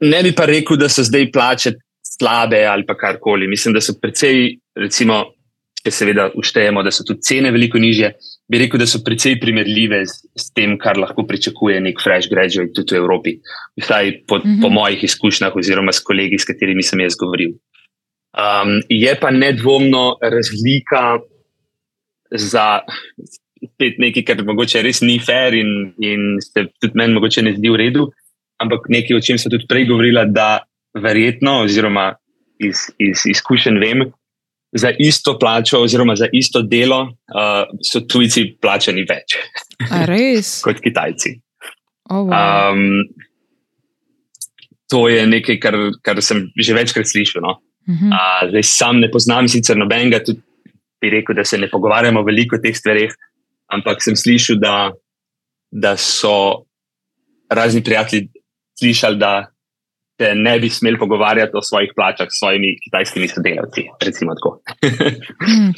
[0.04, 1.72] ne bi pa rekel, da so zdaj plače
[2.04, 3.48] slabe ali pa karkoli.
[3.48, 5.22] Mislim, da so precej, recimo,
[5.84, 8.12] če seveda uštejemo, da so tudi cene veliko nižje,
[8.50, 12.74] bi rekel, da so precej primerljive s, s tem, kar lahko pričakuje nek fresh graduate
[12.76, 13.34] tudi v Evropi.
[13.80, 14.62] Vsaj po, mm -hmm.
[14.62, 17.54] po mojih izkušnjah, oziroma s kolegi, s katerimi sem jaz govoril.
[18.38, 21.18] Um, je pa nedvomno razlika
[22.30, 22.80] za
[23.74, 27.70] spet nekaj, kar mogoče res ni fair in, in se tudi meni mogoče ne zdi
[27.70, 28.10] v redu,
[28.62, 30.62] ampak nekaj, o čem sem tudi prej govorila, da
[30.94, 32.12] verjetno, oziroma
[32.58, 34.04] iz, iz izkušenj vem,
[34.72, 39.38] za isto plačo oziroma za isto delo uh, so tujci plačani več
[40.08, 40.58] res?
[40.66, 41.38] kot Kitajci.
[42.10, 42.72] Oh, wow.
[42.72, 43.04] Um,
[44.88, 47.44] to je nekaj, kar, kar sem že večkrat slišal.
[47.44, 47.58] No?
[47.88, 50.40] Uh, zdaj sam ne poznam sicer nobenega, tudi
[51.00, 53.12] bi rekel, da se ne pogovarjamo veliko o teh stvareh,
[53.72, 54.90] ampak sem slišal, da,
[55.70, 56.64] da so
[57.52, 58.28] razni prijatelji
[58.80, 59.32] slišali, da
[60.20, 63.82] se ne bi smeli pogovarjati o svojih plačah s svojimi kitajskimi sodelavci.
[64.06, 64.60] Recimo tako.
[65.46, 65.72] Hmm.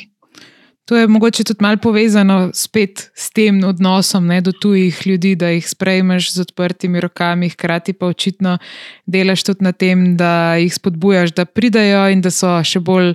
[0.85, 5.49] To je mogoče tudi malo povezano spet s tem odnosom ne, do tujih ljudi, da
[5.49, 8.59] jih sprejmeš z odprtimi rokami, hkrati pa očitno
[9.07, 13.15] delaš tudi na tem, da jih spodbujaš, da pridajo in da so še bolj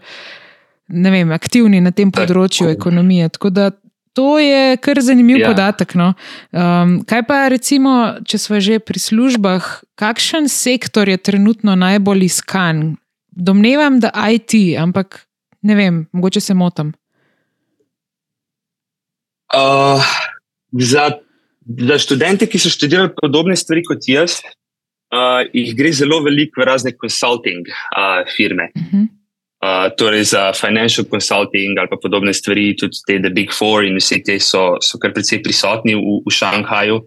[0.88, 3.30] vem, aktivni na tem področju ekonomije.
[3.36, 3.72] Tako da
[4.16, 5.52] to je kar zanimiv Ja.
[5.52, 5.96] podatek.
[5.96, 6.14] No.
[6.56, 12.96] Um, kaj pa recimo, če smo že pri službah, kakšen sektor je trenutno najbolj iskan?
[13.36, 15.28] Domnevam, da IT, ampak
[15.62, 16.94] ne vem, mogoče se motim.
[19.52, 20.00] Uh,
[20.72, 21.12] za,
[21.68, 24.40] za študente, ki so študirali podobne stvari kot jaz,
[25.12, 28.72] uh, jih gre zelo veliko v razne consulting uh, firme.
[28.76, 29.06] Uh -huh.
[29.66, 33.98] Uh, torej za financial consulting ali pa podobne stvari, tudi te The Big Four in
[33.98, 37.00] vse te so, so kar precej prisotni v, v Šanghaju.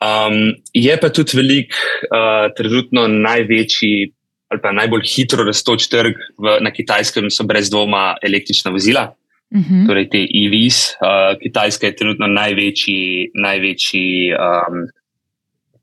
[0.00, 1.76] Um, je pa tudi velik,
[2.08, 4.08] uh, trenutno največji
[4.46, 9.12] ali pa najbolj hitro rastoč trg v, na kitajskem, so brez dvoma električna vozila
[9.50, 9.86] Uh -huh.
[9.86, 10.98] torej te EVs.
[10.98, 14.88] Uh, Kitajska je trenutno največji, največji um,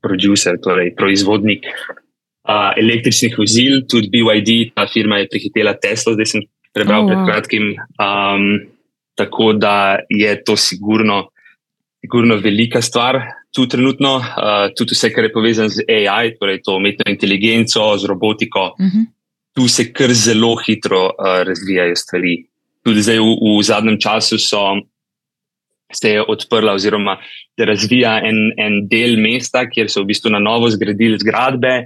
[0.02, 1.64] producer, torej proizvodnik
[2.48, 7.22] uh, električnih vozil, tudi BYD, ta firma je prehitela Tesla, zdaj sem prebral Oh, pred
[7.28, 7.74] kratkim.
[7.98, 8.66] Um,
[9.14, 11.30] tako da je to sigurno,
[12.02, 13.20] sigurno velika stvar.
[13.54, 18.10] Tu trenutno, uh, tudi vse, kar je povezano z AI, torej to umetno inteligenco, z
[18.10, 19.06] robotiko, Uh -huh.
[19.54, 22.46] tu se kar zelo hitro uh, razvijajo stvari.
[22.82, 24.76] Tudi zdaj v, v zadnjem času so,
[25.92, 27.16] se je odprla, oziroma
[27.58, 31.84] se razvija en, en del mesta, kjer so v bistvu na novo zgradili zgradbe.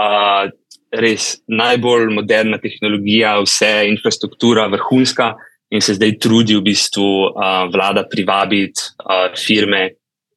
[0.00, 0.48] Uh,
[0.90, 5.34] res najbolj moderna tehnologija, vse infrastruktura, vrhunska,
[5.70, 9.90] in se zdaj trudi v bistvu uh, vlada privabiti uh, firme,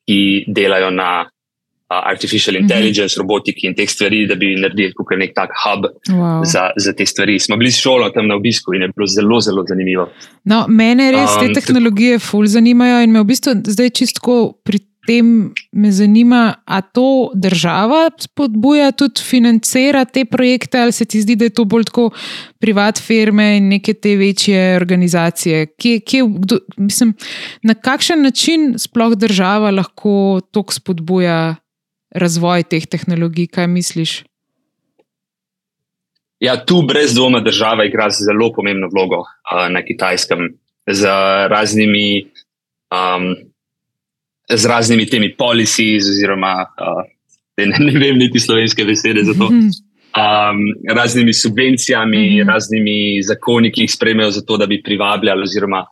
[0.04, 2.64] ki delajo na uh, artificial mhm.
[2.64, 3.22] intelligence, mm -hmm.
[3.22, 6.46] robotiki in teh stvari, da bi naredili kot nek tak hub wow.
[6.46, 7.40] za, za te stvari.
[7.40, 10.10] Smo bili s šolo tam na obisku in je bilo zelo, zelo zanimivo.
[10.44, 14.80] No, mene res te um, tehnologije ful zanimajo in me v bistvu zdaj čistko pri
[15.08, 21.36] tem me zanima, ali to država spodbuja, tudi financira te projekte, ali se ti zdi,
[21.36, 22.10] da je to bolj tako
[22.60, 25.66] privat firme in neke te večje organizacije.
[25.76, 27.14] Kje, kje, kdo, mislim,
[27.64, 31.56] na kakšen način sploh država lahko to spodbuja
[32.12, 34.24] razvoj teh tehnologij, kaj misliš?
[36.44, 40.52] Ja, tu brez dvoma država igra zelo pomembno vlogo uh, na kitajskem
[40.88, 41.08] z
[41.50, 42.28] raznimi.
[42.92, 43.53] Um,
[44.50, 47.04] z raznimi temi policies, oziroma uh,
[47.58, 49.50] ne, ne vem, niti slovenske besede za to.
[50.14, 52.54] Um, raznimi subvencijami, mm -hmm.
[52.54, 55.86] raznimi zakoni, ki jih sprejmejo za to, da bi privabljali, oziroma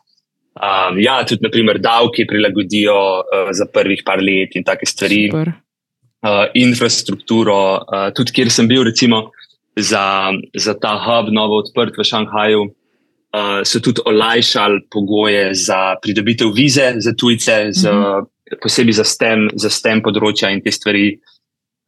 [0.54, 5.30] um, ja, tudi, naprimer, davke prilagodijo uh, za prvih par let in take stvari.
[5.32, 9.30] Uh, infrastrukturo, uh, tudi kjer sem bil, recimo,
[9.76, 16.52] za, za ta hub, novo odprt v Šanghaju, uh, so tudi olajšali pogoje za pridobitev
[16.54, 17.72] vize za tujce, mm -hmm.
[17.72, 18.22] za
[18.62, 21.12] posebej za STEM, za STEM področja in te stvari.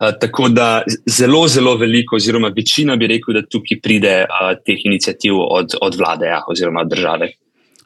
[0.02, 4.80] Uh, tako da zelo, zelo veliko, oziroma večina bi rekel, da tukaj pride uh, teh
[4.88, 7.30] inicijativ od, od vlade ja, oziroma od države.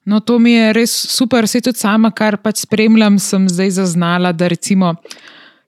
[0.09, 4.33] No, to mi je res super, vse tudi sama, kar pač spremljam, sem zdaj zaznala,
[4.33, 4.95] da recimo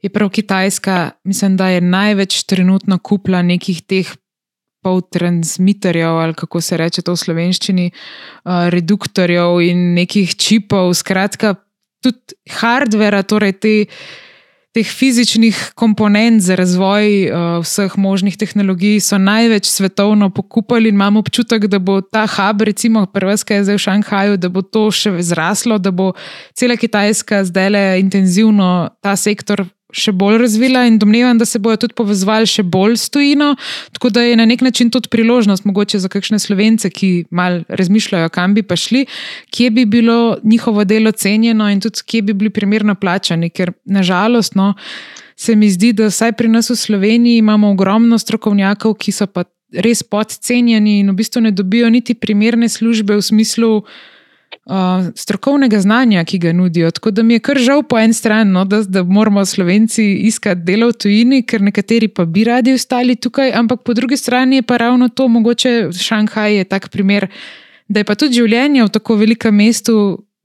[0.01, 4.09] je prav Kitajska, mislim, da je največ trenutno kupla nekih teh
[4.81, 11.55] poltransmiterjev ali kako se reče to v slovenščini, uh, reduktorjev in nekih čipov, skratka
[12.03, 13.75] tudi hardvera, torej te,
[14.75, 21.21] teh fizičnih komponent za razvoj uh, vseh možnih tehnologij, so največ svetovno pokupili in imamo
[21.21, 25.17] občutek, da bo ta hub, recimo Prvska je zdaj v Šanghaju, da bo to še
[25.23, 26.13] zraslo, da bo
[26.55, 31.83] cela Kitajska zdaj le intenzivno ta sektor še bolj razvila in domnevam, da se bodo
[31.85, 33.55] tudi povezovali še bolj s tujino.
[33.97, 38.33] Tako da je na nek način tudi priložnost, mogoče za kakšne slovence, ki mal razmišljajo,
[38.35, 39.07] kam bi pa šli,
[39.51, 43.51] kje bi bilo njihovo delo cenjeno in tudi kje bi bili primerno plačani.
[43.51, 44.75] Ker nažalost, no,
[45.37, 49.47] se mi zdi, da vsaj pri nas v Sloveniji imamo ogromno strokovnjakov, ki so pa
[49.73, 53.71] res podcenjeni in v bistvu ne dobijo niti primerne službe v smislu
[54.71, 56.91] uh, strokovnega znanja, ki ga nudijo.
[56.91, 60.63] Tako da mi je kar žal po eni strani, no, da, da moramo Slovenci iskati
[60.65, 64.63] delo v tujini, ker nekateri pa bi radi ostali tukaj, ampak po drugi strani je
[64.63, 67.27] pa ravno to, mogoče Šanghaj je tak primer,
[67.89, 69.97] da je pa tudi življenje v tako velikem mestu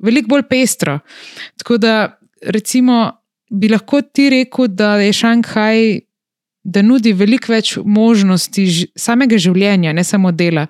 [0.02, 1.00] veliko bolj pestro.
[1.62, 1.94] Tako da
[2.42, 3.12] recimo
[3.50, 6.02] bi lahko ti rekel, da je Šanghaj.
[6.66, 8.64] Da nudi veliko več možnosti
[8.98, 10.64] samega življenja, ne samo dela.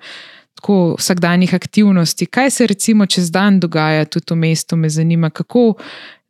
[0.66, 2.26] Tako vsakdanjih aktivnosti.
[2.26, 5.76] Kaj se recimo čez dan dogaja tudi v mestu, me zanima, kako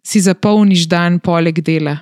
[0.05, 1.97] si zapolniš dan poleg dela.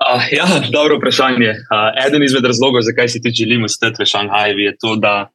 [0.00, 1.50] Uh, ja, dobro vprašanje.
[1.50, 5.28] Uh, eden izmed razlogov, zakaj si ti želimo stati v Šanghaju, je to, da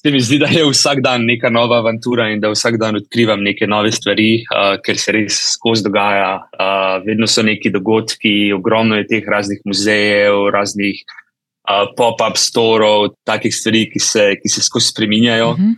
[0.00, 3.42] se mi zdi, da je vsak dan neka nova avantura in da vsak dan odkrivam
[3.42, 6.40] neke nove stvari, uh, ker se res skozi dogaja.
[6.56, 11.23] Uh, vedno so neki dogodki, ogromno je teh raznih muzejev, raznih uh,
[11.70, 15.50] uh, pop-up storov, takih stvari, ki se, ki se skozi spremenjajo.
[15.50, 15.74] Uh -huh.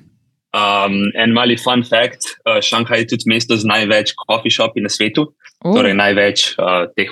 [0.57, 4.89] um, en mali fun fact: uh, Šanghaj je tudi mesto z največ coffee shopi na
[4.89, 5.33] svetu.
[5.65, 5.73] Oh.
[5.73, 7.09] Torej, največ uh, teh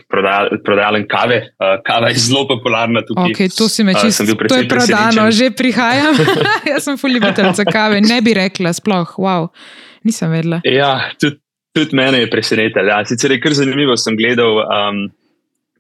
[0.65, 1.39] prodajaln kave.
[1.57, 3.33] Uh, kava je zelo popularna tukaj.
[3.33, 6.15] Okay, to si me čisto uh, To je prodano, že prihajam.
[6.71, 9.49] Jaz sem fuljubiteljica kave, ne bi rekla, sploh, wow,
[10.05, 10.61] nisem vedela.
[10.69, 11.41] Ja, tudi,
[11.73, 12.85] tudi mene je presenetilo.
[12.85, 13.01] Ja.
[13.05, 14.61] Sicer je kar zanimivo, sem gledal.
[14.61, 15.09] Um,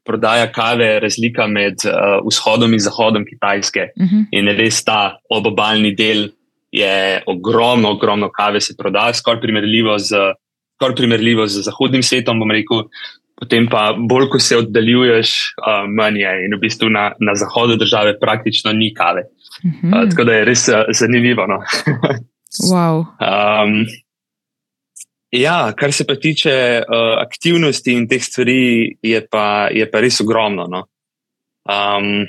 [0.05, 3.89] prodaja kave, razlika med uh, vzhodom in zahodom Kitajske.
[3.97, 4.17] Uh mhm.
[4.17, 4.27] -huh.
[4.31, 6.29] In res ta obobalni del
[6.73, 10.17] je ogromno, ogromno kave se prodaja, skoraj primerljivo z,
[10.75, 12.43] skor primerljivo z zahodnim svetom.
[13.35, 16.45] Potem pa bolj, ko se oddaljuješ, uh, manj je.
[16.47, 19.23] In v bistvu na, na zahodu države praktično ni kave.
[19.65, 20.05] Uh -huh.
[20.05, 21.47] uh, tako da je res uh, zanimivo.
[21.47, 21.59] No?
[22.73, 22.97] wow.
[23.01, 23.87] um,
[25.35, 30.21] Ja, kar se pa tiče uh, aktivnosti in teh stvari, je pa, je pa res
[30.23, 30.67] ogromno.
[30.71, 30.85] No?
[31.67, 32.27] Um,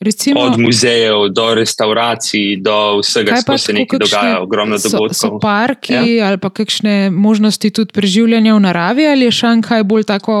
[0.00, 5.14] Recimo, od muzejev do restauracij, do vsega, kar se nekaj dogaja, ogromno dogodkov.
[5.14, 6.28] So, so parki ja?
[6.28, 10.36] ali pa kakšne možnosti tudi preživljanja v naravi, ali je Šanghaj bolj tako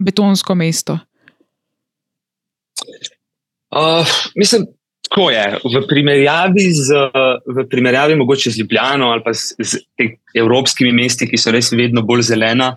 [0.00, 0.98] betonsko mesto?
[3.72, 4.64] Uh, mislim,
[5.12, 5.58] Tako je.
[5.64, 6.96] V primerjavi, z,
[7.44, 9.80] v primerjavi mogoče z Ljubljano ali pa z, z
[10.34, 12.70] evropskimi mesti, ki so res vedno bolj zelena,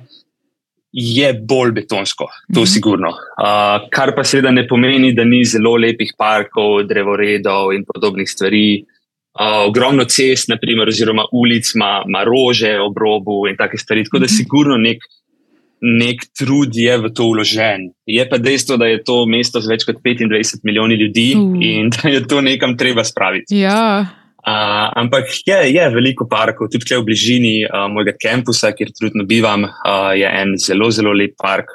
[0.91, 2.71] je bolj betonsko, to je mhm.
[2.73, 3.09] sigurno.
[3.11, 8.83] Uh, kar pa seveda ne pomeni, da ni zelo lepih parkov, drevoredov in podobnih stvari.
[9.35, 14.05] Uh, ogromno cest, naprimer, oziroma ulic, ima, rože ob robu in take stvari.
[14.07, 14.35] Tako da, mhm.
[14.35, 15.07] sigurno nek,
[15.81, 17.91] nek trud je v to vložen.
[18.07, 21.57] Je pa dejstvo, da je to mesto z več kot 25 milijoni ljudi uh.
[21.59, 23.59] in da je to nekam treba spraviti.
[23.59, 24.05] Ja.
[24.45, 29.65] Uh, ampak je, je veliko parkov, tudi v bližini uh, mojega kampusa, kjer trenutno bivam,
[29.65, 31.73] uh, je en zelo, zelo lep park,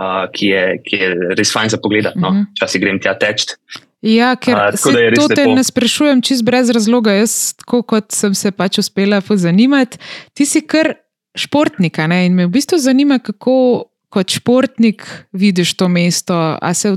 [0.00, 2.08] uh, ki, je, ki je res fajn za pogled.
[2.16, 2.32] No?
[2.32, 2.46] Uh -huh.
[2.56, 3.44] Časi grem tja teč.
[4.02, 5.54] Ja, ker uh, se to te lepo.
[5.54, 7.12] ne sprašujem čist brez razloga.
[7.12, 9.98] Jaz, kot sem se pač uspela zanimati,
[10.34, 10.94] ti si kar
[11.38, 12.26] športnika ne?
[12.26, 16.92] in me v bistvu zanima, kako kot športnik vidiš to mesto, a se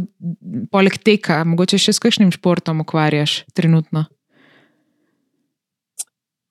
[0.71, 4.03] poleg teka, mogoče še s kakšnim športom ukvarjaš trenutno?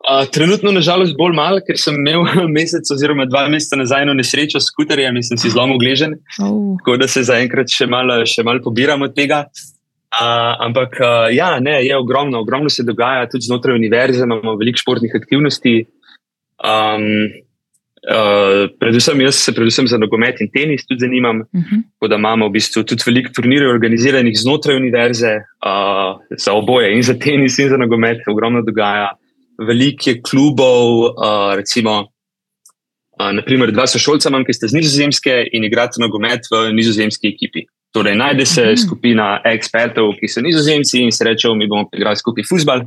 [0.05, 2.25] Uh, trenutno, nažalost, bolj malo, ker sem imel
[2.57, 6.19] mesec oziroma dva meseca nazaj eno nesrečo s skuterjem in sem si zelo ogležen.
[6.45, 6.75] Oh.
[6.81, 9.47] Tako da se zaenkrat še malo mal pobiram od tega.
[10.15, 14.85] Uh, ampak uh, ja, ne, je ogromno, ogromno se dogaja tudi znotraj univerze, imamo veliko
[14.85, 15.81] športnih aktivnosti.
[16.61, 17.33] Um,
[18.05, 21.41] Uh, predvsem jaz se predvsem za nogomet in tenis tudi zanimam.
[21.41, 21.77] Uh mhm.
[22.01, 22.09] -huh.
[22.09, 27.15] Da imamo v bistvu tudi veliko turnirjev organiziranih znotraj univerze, uh, za oboje, in za
[27.19, 29.09] tenis, in za nogomet, ogromno dogaja.
[29.69, 32.01] Veliko je klubov, uh, recimo,
[33.21, 37.65] uh, naprimer, dva sošolca imam, ki ste z nizozemske in igrate nogomet v nizozemski ekipi.
[37.93, 38.75] Torej, najde se uh mhm.
[38.75, 38.87] -huh.
[38.87, 42.81] skupina ekspertov, ki so nizozemci in se rečejo, mi bomo igrali skupaj futbal.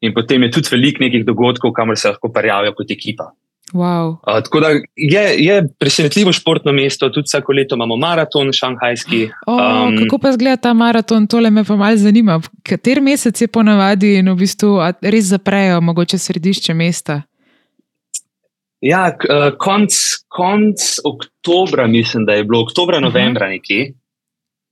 [0.00, 3.32] In potem je tudi veliko nekih dogodkov, kamor se lahko prijavijo kot ekipa.
[3.72, 4.10] Wow.
[4.10, 9.28] Uh, tako da je, je presenetljivo športno mesto, tudi vsako leto imamo maraton, šanghajski.
[9.46, 12.40] Oh, um, kako pa izgleda ta maraton, tole me pa malo zanima.
[12.62, 17.22] Kater mesec je ponavadi in v bistvu res zaprejo, mogoče središče mesta?
[18.80, 19.94] Ja, uh, konc,
[20.28, 23.56] konc oktobra, mislim, da je bilo oktobra, novembra uh -huh.
[23.56, 23.92] nekje.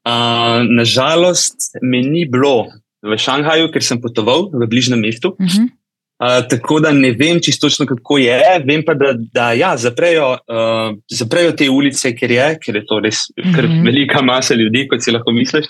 [0.06, 2.66] Uh, nažalost, me ni bilo
[3.02, 5.28] v Šanghaju, ker sem potoval v bližnjem mestu.
[5.28, 5.68] Uh -huh.
[6.16, 8.40] Uh, tako da ne vem čisto kako je.
[8.64, 13.00] Vem pa, da, da ja, zaprejo, uh, zaprejo te ulice, ker je, ker je to
[13.00, 13.84] res mm -hmm.
[13.84, 15.66] velika masa ljudi, kot si lahko misliš.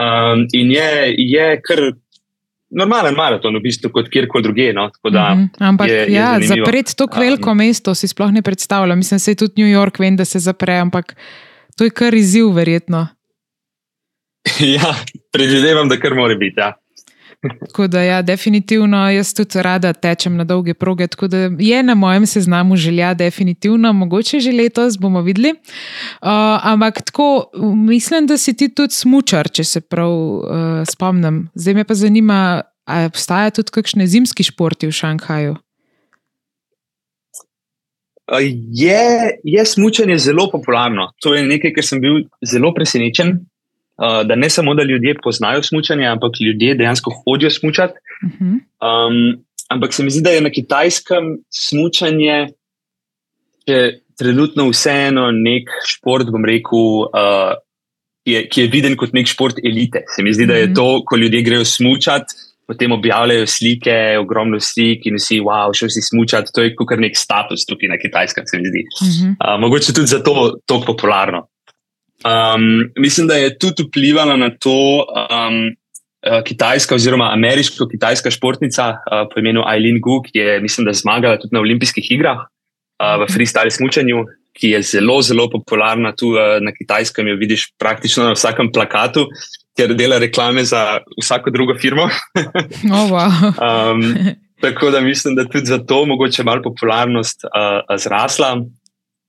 [0.00, 1.92] Um, in je, je kar
[2.70, 4.72] normalen maraton, v bistvu, kot kjerkoli druge.
[4.72, 4.90] No?
[5.10, 5.68] Da, mm -hmm.
[5.68, 8.98] Ampak je, ja, je zapreti tako veliko um, mesto si sploh ne predstavljam.
[8.98, 11.16] Mislim, da je tudi New York, vem, da se zapre, ampak
[11.76, 13.06] to je kar izziv, verjetno.
[14.76, 14.94] ja,
[15.32, 16.60] predvidevam, da kar mora biti.
[16.60, 16.72] Ja.
[17.60, 21.06] Tako da, ja, definitivno jaz tudi rada tečem na dolge proge.
[21.06, 25.50] Tako da je na mojem seznamu želja, definitivno, mogoče že letos bomo videli.
[25.50, 26.28] Uh,
[26.62, 30.42] ampak tako, mislim, da si ti tudi smočar, če se prav uh,
[30.90, 31.48] spomnim.
[31.54, 35.56] Zdaj me pa zanima, ali obstajajo tudi kakšne zimski športi v Šanghaju.
[38.72, 41.12] Je, je smučanje zelo popularno.
[41.22, 43.38] To je nekaj, kar sem bil zelo presenečen.
[43.96, 47.94] Uh, da ne samo, da ljudje poznajo smutanje, ampak ljudje dejansko hodijo smutati.
[48.22, 48.58] Uh -huh.
[48.84, 52.46] um, ampak se mi zdi, da je na kitajskem smutanje
[54.18, 57.54] trenutno vseeno nek šport, bom rekel, uh,
[58.24, 60.04] ki, je, ki je viden kot nek šport elite.
[60.14, 60.76] Se mi zdi, da je mhm.
[60.78, 62.42] to, ko ljudje grejo smutati.
[62.66, 66.50] Potem objavljajo slike, ogromno slik in vsi, wow, šel si smučati.
[66.54, 68.82] To je kot nek status tukaj na kitajskem, se mi zdi.
[68.82, 69.28] Uh -huh.
[69.38, 71.46] uh, mogoče tudi zato je to popularno.
[72.26, 75.76] Um, mislim, da je tudi vplivala na to um,
[76.44, 81.60] kitajska oziroma ameriško-kitajska športnica uh, po imenu Aileen Gu, ki je, mislim, zmagala tudi na
[81.60, 84.24] olimpijskih igrah uh, v freestyle smučanju,
[84.58, 87.28] ki je zelo, zelo popularna tu uh, na kitajskem.
[87.28, 89.28] Jo vidiš praktično na vsakem plakatu,
[89.76, 92.08] ker dela reklame za vsako drugo firmo.
[92.96, 93.52] oh, wow.
[93.60, 94.02] um,
[94.60, 98.56] tako da mislim, da tudi zato mogoče malo popularnost uh, zrasla.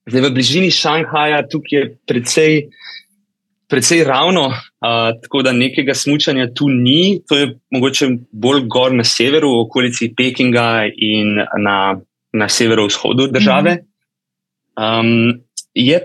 [0.07, 2.53] Zdaj, v bližini Šanghaja tukaj je precej,
[3.67, 7.19] precej ravno, uh, tako da nekega smutanja tu ni.
[7.27, 11.99] To je mogoče bolj gor na severu, v okolici Pekinga in na,
[12.31, 13.81] na severovzhodu države.
[14.79, 15.43] Um,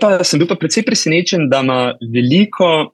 [0.01, 2.91] pa, sem bil pa precej presenečen, da ima veliko,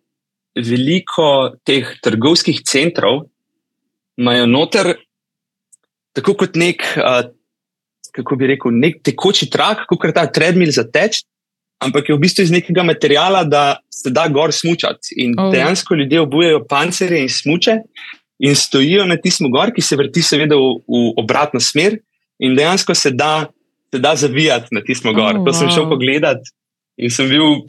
[0.53, 3.23] veliko teh trgovskih centrov,
[4.19, 4.93] imajo noter,
[6.13, 6.85] tako kot nek.
[7.01, 7.33] Uh,
[8.15, 11.23] kako bi rekel, nek tekoči trak, kot je ta treadmill za teč,
[11.83, 15.15] ampak je v bistvu iz nekega materiala, da se da gor smučati.
[15.23, 15.51] In oh.
[15.53, 17.79] dejansko ljudje obujejo pancerje in smuče
[18.39, 21.97] in stojijo na tistem gor, ki se vrti, seveda, v, v obratno smer,
[22.39, 23.49] in dejansko se da,
[23.91, 25.39] se da zavijati na tistem gor.
[25.39, 25.75] Oh, to sem wow.
[25.75, 26.47] šel pogledat
[26.99, 27.63] in sem bil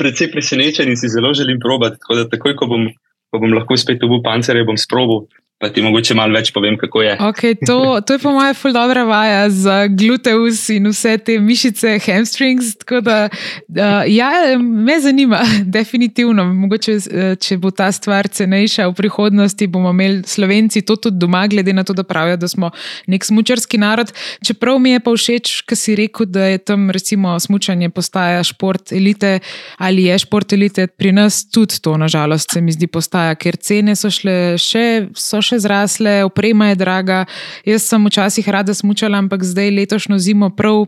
[0.00, 1.98] precej presenečen in si zelo želim probati.
[2.00, 2.88] Tako da takoj, ko bom,
[3.32, 5.24] ko bom lahko spet obuj pancerje, bom sprobil.
[5.58, 7.12] Pa ti mogoče malo več povem, kako je.
[7.30, 11.94] Okay, to, to je po mojem ful dobra vaja za gluteus in vse te mišice,
[12.04, 12.74] hamstrings.
[13.06, 15.44] Da, uh, ja, me zanima,
[15.76, 16.44] definitivno.
[16.64, 21.44] Mogoče, eh, če bo ta stvar cenejša v prihodnosti, bomo imeli slovenci to tudi doma,
[21.48, 22.72] glede na to, da pravijo, da smo
[23.06, 24.10] nek smočarski narod.
[24.44, 28.92] Čeprav mi je pa všeč, kar si rekel, da je tam recimo smočanje postaja šport
[28.92, 29.38] elite
[29.78, 33.94] ali je šport elite, pri nas tudi to, nažalost, se mi zdi postaja, ker cene
[33.96, 34.84] so šle še.
[35.14, 37.20] So še zrasle, oprema je draga.
[37.68, 40.86] Jaz sem včasih rada smučala, ampak zdaj letošnjo zimo prav.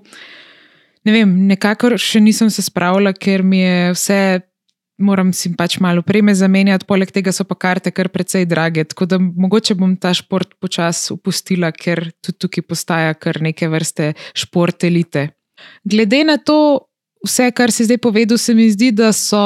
[1.06, 4.20] Ne vem, nekako še nisem se spravila, ker mi je vse,
[4.98, 8.86] moram si pač malo opreme zamenjati, poleg tega so pa karte kar precej drage.
[8.88, 14.14] Tako da mogoče bom ta šport počasi upustila, ker tudi tukaj postaja kar neke vrste
[14.34, 15.28] šport elite.
[15.84, 16.88] Glede na to,
[17.24, 19.40] vse, kar si zdaj povedal, se mi zdi, da so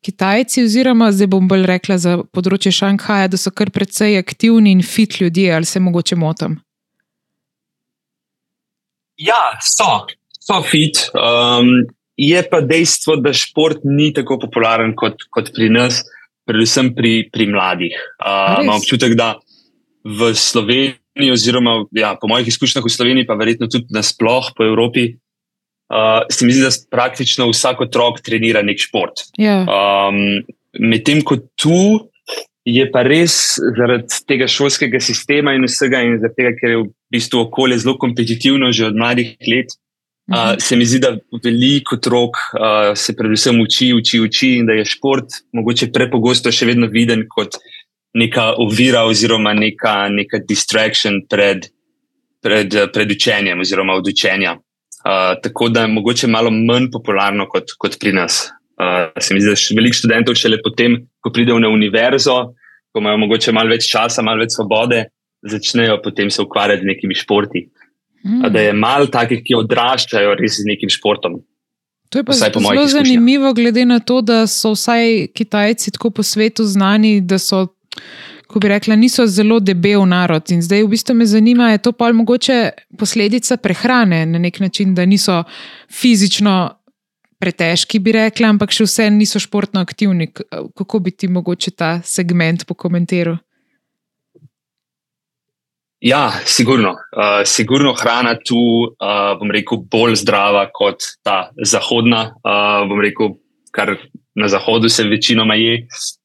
[0.00, 4.80] Kitajci, oziroma zdaj bom bolj rekla za področje Šanghaja, da so kar precej aktivni in
[4.80, 6.56] fit ljudje, ali se mogoče motim?
[9.20, 10.06] Ja, so,
[10.40, 11.02] so fit.
[11.12, 11.84] Um,
[12.16, 16.00] je pa dejstvo, da šport ni tako popularen kot, kot pri nas,
[16.48, 18.00] predvsem pri, pri mladih.
[18.24, 19.34] Uh, Imam občutek, da
[20.04, 25.10] v Sloveniji, oziroma ja, po mojih izkušnjah v Sloveniji, pa verjetno tudi nasplošno po Evropi,
[25.90, 29.26] uh, se mi zdi, da praktično vsak otrok trenira nek šport.
[29.38, 29.66] Yeah.
[29.66, 30.08] Ja.
[30.08, 30.46] Um,
[30.78, 32.06] Medtem ko tu
[32.62, 36.88] je pa res zaradi tega šolskega sistema in vsega, in zaradi tega, ker je v
[37.10, 39.74] bistvu okolje zelo kompetitivno že od mladih let.
[40.30, 44.70] Uh, uh, se mi zdi, da veliko otrok uh, se predvsem uči, uči, uči, in
[44.70, 47.58] da je šport mogoče prepogosto še vedno viden kot
[48.14, 51.66] neka ovira oziroma neka, neka distrakcija pred,
[52.42, 54.56] pred, pred učenjem oziroma od učenja.
[55.00, 58.50] Uh, tako da je mogoče malo manj popularno kot, kot pri nas.
[58.80, 62.36] Uh, se mi zdi, da veliko študentov šele potem, ko pridejo na univerzo,
[62.92, 65.06] ko imajo mogoče malo več časa, malo več svobode,
[65.42, 67.68] začnejo potem se ukvarjati z nekimi športi.
[68.24, 68.50] Mm.
[68.52, 71.38] Da je malo takih, ki odraščajo res z nekim športom.
[72.10, 76.66] To je pa zelo zanimivo, glede na to, da so vsaj Kitajci tako po svetu
[76.66, 77.68] znani, da so
[78.50, 80.50] ko bi rekla, niso zelo debel narod.
[80.50, 82.58] In zdaj v bistvu me zanima, je to pa mogoče
[82.98, 85.42] posledica prehrane na nek način, da niso
[85.90, 86.56] fizično
[87.40, 90.28] pretežki, bi rekla, ampak še vse niso športno aktivni.
[90.76, 93.38] Kako bi ti mogoče ta segment pokomentiral?
[96.00, 96.94] Ja, sigurno.
[97.12, 102.30] Uh, sigurno hrana tu, uh, bom rekel, bolj zdrava kot ta zahodna.
[102.40, 103.36] Uh, bom rekel,
[103.72, 103.98] kar
[104.34, 105.82] na zahodu se večinoma je.
[105.84, 106.19] Uh,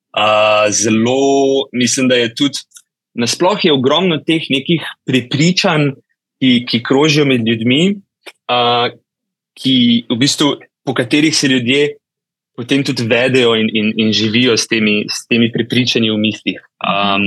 [0.72, 2.64] zelo, mislim, da je tudi
[3.14, 5.92] nasplošno ogromno teh nekih prepričanj,
[6.40, 7.96] ki, ki krožijo med ljudmi,
[8.52, 8.88] uh,
[9.56, 9.76] ki
[10.10, 11.96] v bistvu, po katerih se ljudje
[12.56, 16.60] potem tudi vedejo in, in, in živijo s temi, s temi prepričanji v mislih.
[16.80, 17.26] Um,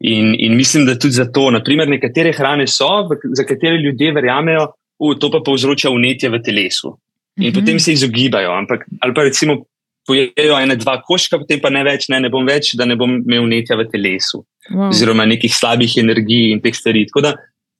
[0.00, 5.18] in, in mislim, da tudi zato, naprimer, nekatere hrane so, za katere ljudje verjamejo, da
[5.20, 6.94] to pa povzroča unetje v telesu.
[7.36, 7.60] In mm -hmm.
[7.60, 8.52] potem se izogibajo.
[8.52, 9.64] Ampak, ali pa recimo
[10.08, 13.18] pojejo ene, dva koščka, potem pa ne več, ne, ne bom več, da ne bom
[13.20, 14.42] imel netja v telesu,
[14.72, 14.88] wow.
[14.88, 17.04] oziroma nekih slabih energij in teh stvari.
[17.10, 17.34] Tako da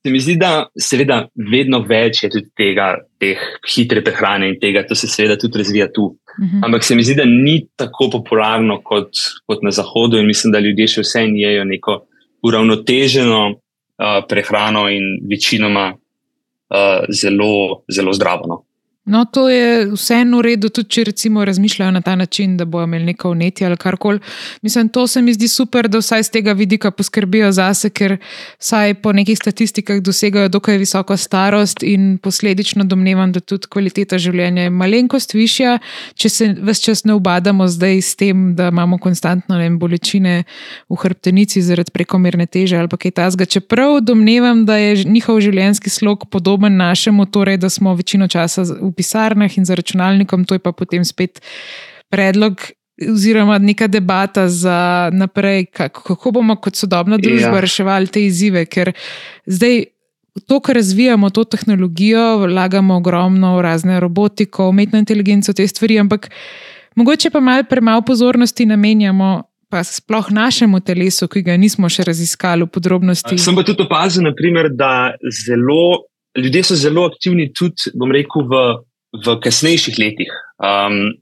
[0.05, 1.19] se mi zdi, da seveda
[1.51, 5.89] vedno več je tudi tega, teh hitre prehrane in tega, to se seveda tudi razvija
[5.91, 6.05] tu.
[6.05, 6.57] Uh mhm.
[6.57, 6.65] -huh.
[6.65, 9.11] Ampak se mi zdi, da ni tako popularno kot,
[9.45, 12.05] kot na zahodu in mislim, da ljudje še vse jejo neko
[12.43, 18.47] uravnoteženo uh, prehrano in večinoma uh, zelo, zelo zdravo.
[18.47, 18.63] No.
[19.09, 22.85] No, to je vseeno v redu, tudi če recimo razmišljajo na ta način, da bojo
[22.85, 24.19] imeli neko vnetje ali karkoli.
[24.61, 28.17] Mislim, to se mi zdi super, da vsaj z tega vidika poskrbijo zase, ker
[28.59, 34.67] vsaj po nekih statistikah dosegajo dokaj visoko starost in posledično domnevam, da tudi kvaliteta življenja
[34.67, 35.79] je malenkost višja,
[36.13, 40.43] če se vse čas ne obadamo zdaj s tem, da imamo konstantno ne, bolečine
[40.89, 43.49] v hrbtenici zaradi prekomerne teže ali kaj tasga.
[43.49, 48.93] Čeprav domnevam, da je njihov življenjski slog podoben našemu, torej da smo večino časa v
[48.99, 51.39] pisarnah in za računalnikom, to je pa potem spet
[52.11, 52.59] predlog.
[52.99, 57.61] Oziroma, neka debata za naprej, kako bomo kot sodobna družba ja.
[57.63, 58.65] reševali te izzive.
[58.67, 58.91] Ker
[59.47, 59.85] zdaj
[60.47, 66.29] to, kar razvijamo, to tehnologijo, vlagamo ogromno v razne robotiko, umetno inteligenco, te stvari, ampak
[66.95, 69.43] mogoče pa malo premalo pozornosti namenjamo.
[69.69, 73.35] Pa sploh našemu telesu, ki ga nismo še raziskali v podrobnosti.
[73.37, 78.63] Sem pa tudi opazil, naprimer, da zelo, ljudje so zelo aktivni tudi, bom rekel, v
[79.13, 80.31] v kasnejših letih.
[80.61, 81.17] Um,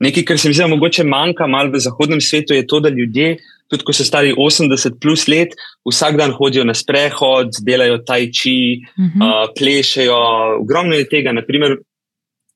[0.00, 3.36] nekaj, kar se mi zdi, mogoče manjka malo v zahodnem svetu, je to, da ljudje,
[3.68, 5.52] tudi ko so stari 80 plus let,
[5.88, 9.26] vsak dan hodijo na sprehod, delajo taj či, uh -huh.
[9.26, 10.16] uh, plešejo.
[10.62, 11.32] Ogromno je tega.
[11.32, 11.76] Naprimer,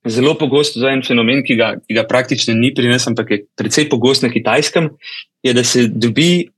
[0.09, 3.45] zelo pogosto za en fenomen, ki ga, ki ga praktično ni pri nas, ampak je
[3.57, 4.91] precej pogost na kitajskem,
[5.43, 6.49] je, da se dobi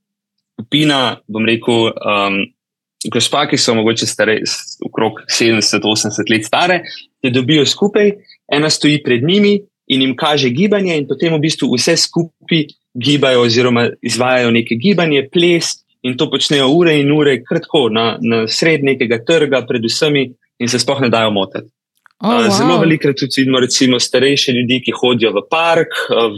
[0.55, 2.39] skupina, bom rekel, um,
[3.13, 4.39] gospa, ki so mogoče stare,
[5.07, 6.81] okrog 70-80 let stare,
[7.21, 8.13] se dobijo skupaj,
[8.53, 13.43] ena stoji pred njimi in jim kaže gibanje, in potem v bistvu vse skupaj gibajo,
[13.45, 18.85] oziroma izvajajo neke gibanje, ples, in to počnejo ure in ure, kratko, na, na sred
[18.85, 20.21] nekega trga, predvsem,
[20.59, 21.69] in se sploh ne dajo motiti.
[22.25, 22.49] Oh, wow.
[22.57, 25.97] Zelo velikokrat tudi vidimo, recimo, starejše ljudi, ki hodijo v park,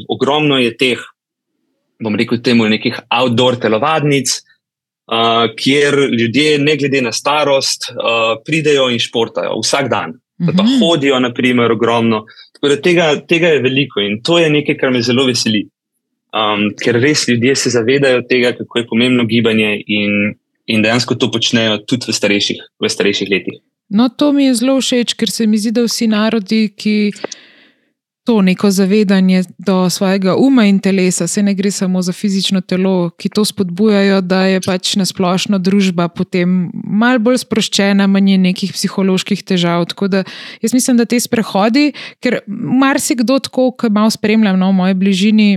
[0.09, 1.03] ogromno je teh,
[2.03, 4.33] bom rekel, temu nekih outdoor telovadnic,
[5.13, 10.19] uh, kjer ljudje, ne glede na starost, uh, pridejo in športajo vsak dan.
[10.39, 10.81] Pa mm -hmm.
[10.81, 12.25] hodijo, naprimer, ogromno.
[12.83, 15.69] Tega, tega je veliko in to je nekaj, kar me zelo veseli.
[16.37, 20.35] Um, ker res ljudje se zavedajo tega, kako je pomembno gibanje in,
[20.67, 23.61] in dejansko to počnejo tudi v starejših, v starejših letih.
[23.89, 27.13] No, to mi je zelo všeč, ker se mi zdi, da vsi narodi, ki
[28.27, 33.11] to neko zavedanje do svojega uma in telesa, se ne gre samo za fizično telo,
[33.11, 39.45] ki to spodbujajo, da je pač nasplošno družba potem mal bolj sproščena, manj nekih psiholoških
[39.47, 39.87] težav.
[39.93, 40.25] Tako da
[40.63, 45.49] jaz mislim, da te sprehodi, ker marsikdo tako, ki malo spremljam no, v moji bližini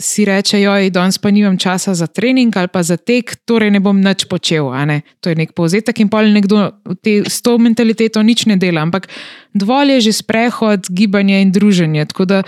[0.00, 3.80] si reče, joj, danes pa nimam časa za trening ali pa za tek, torej ne
[3.80, 4.72] bom nič počel.
[5.20, 6.72] To je nek povzetek in pol nekdo
[7.04, 9.08] te, s to mentaliteto nič ne dela, ampak
[9.54, 12.08] dovolj je že sprehod, gibanje in druženje.
[12.08, 12.38] Tako da,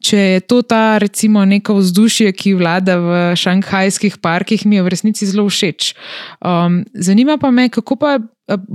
[0.00, 4.92] če je to ta, recimo, neko vzdušje, ki vlada v šanghajskih parkih, mi je v
[4.92, 5.92] resnici zelo všeč.
[6.40, 8.18] Um, zanima pa me, kako pa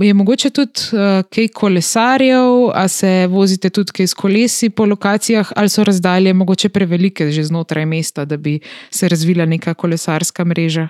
[0.00, 5.50] je mogoče tudi uh, kaj kolesarjev, a se vozite tudi kaj s kolesi po lokacijah,
[5.56, 8.60] ali so razdalje mogoče prevelike že znotraj mesta, da bi
[8.90, 10.88] se razvila neka kolesarska mreža.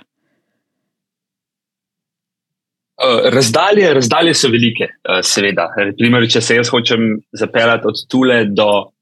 [3.32, 4.88] Razdalje, razdalje so velike,
[5.22, 5.66] seveda.
[5.98, 8.95] Primer, če se jaz hočem zapeljati od Tule do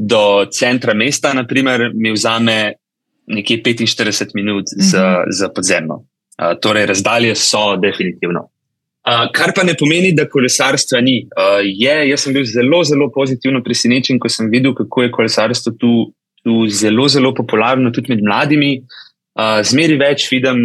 [0.00, 2.72] do centra mesta, naprimer, mi vzame
[3.26, 5.24] nekje 45 minut za, uh -huh.
[5.30, 5.94] za podzemno.
[5.94, 8.40] Uh, torej, razdalje so definitivno.
[8.40, 11.28] Uh, kar pa ne pomeni, da kolesarstva ni.
[11.36, 15.72] Uh, je, jaz sem bil zelo, zelo pozitivno presenečen, ko sem videl, kako je kolesarstvo
[15.72, 18.82] tu, tu zelo, zelo popularno, tudi med mladimi.
[19.40, 20.58] Uh, zmeri več vidim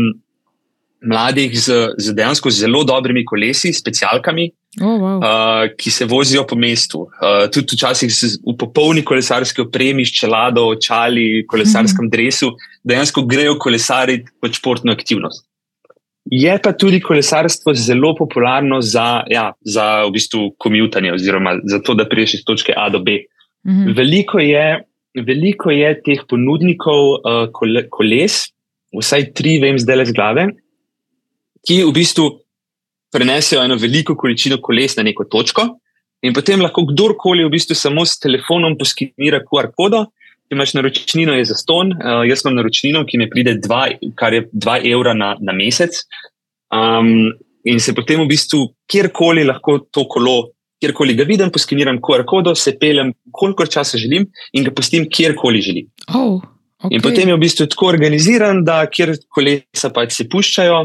[1.02, 4.50] mladih z, z dejansko zelo dobrimi kolesi, specialkami,
[4.82, 5.18] oh, wow.
[5.18, 7.06] uh, ki se vozijo po mestu.
[7.06, 8.12] Uh, tudi včasih
[8.46, 12.12] v popolni kolesarski opremi, s čelado, očali, kolesarskem mm -hmm.
[12.12, 12.52] dresu,
[12.84, 15.46] dejansko grejo kolesariti kot športno aktivnost.
[16.26, 21.94] Je pa tudi kolesarstvo zelo popularno za, ja, za v bistvu komutanje, oziroma za to,
[21.94, 23.12] da priješ iz točke A do B.
[23.66, 23.98] Mm -hmm.
[23.98, 24.84] veliko, je,
[25.26, 28.50] veliko je teh ponudnikov uh, kole, koles,
[29.02, 30.48] vsaj tri, vem, zdaj le z glave,
[31.68, 32.30] ki v bistvu
[33.14, 35.68] prenesejo eno veliko količino koles na neko točko,
[36.26, 40.06] in potem lahko kdorkoli v bistvu samo s telefonom poskinira QR kodo.
[40.46, 41.96] Če imaš naročnino, je za ston.
[41.96, 43.88] Uh, jaz imam naročnino, ki mi pride, dva,
[44.18, 46.04] kar je 2 evra na, na mesec.
[46.70, 47.32] Um,
[47.66, 50.52] in se potem v bistvu kjerkoli lahko to kolo,
[50.82, 55.64] kjerkoli ga vidim, poskiniram QR kodo, se peljem, koliko časa želim in ga pustim kjerkoli
[55.66, 55.90] želim.
[56.14, 56.44] Oh.
[56.86, 56.98] Okay.
[56.98, 60.80] In potem je v bistvu tako organiziran, da kjer kolesa pač se puščajo,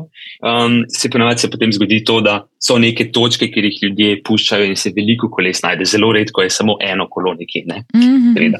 [0.48, 4.70] um, se ponovadi se potem zgodi to, da so neke točke, kjer jih ljudje puščajo
[4.70, 5.88] in se veliko koles najde.
[5.88, 7.64] Zelo redko je samo eno kolo nekje.
[7.68, 7.82] Ne?
[7.94, 8.56] Mm -hmm.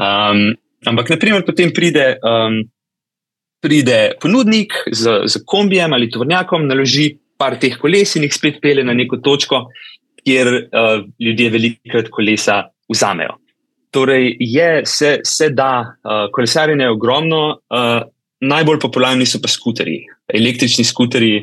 [0.00, 0.54] um,
[0.86, 2.62] ampak, naprimer, potem pride, um,
[3.60, 8.84] pride ponudnik z, z kombijem ali tovornjakom, naloži par teh koles in jih spet pele
[8.84, 9.66] na neko točko,
[10.24, 13.41] kjer uh, ljudje velikokrat kolesa vzamejo.
[13.92, 18.02] Torej, je, se, se da, uh, kolesarjenje je ogromno, uh,
[18.40, 19.98] najbolj popularni so pa skuteri,
[20.32, 21.34] električni skuteri.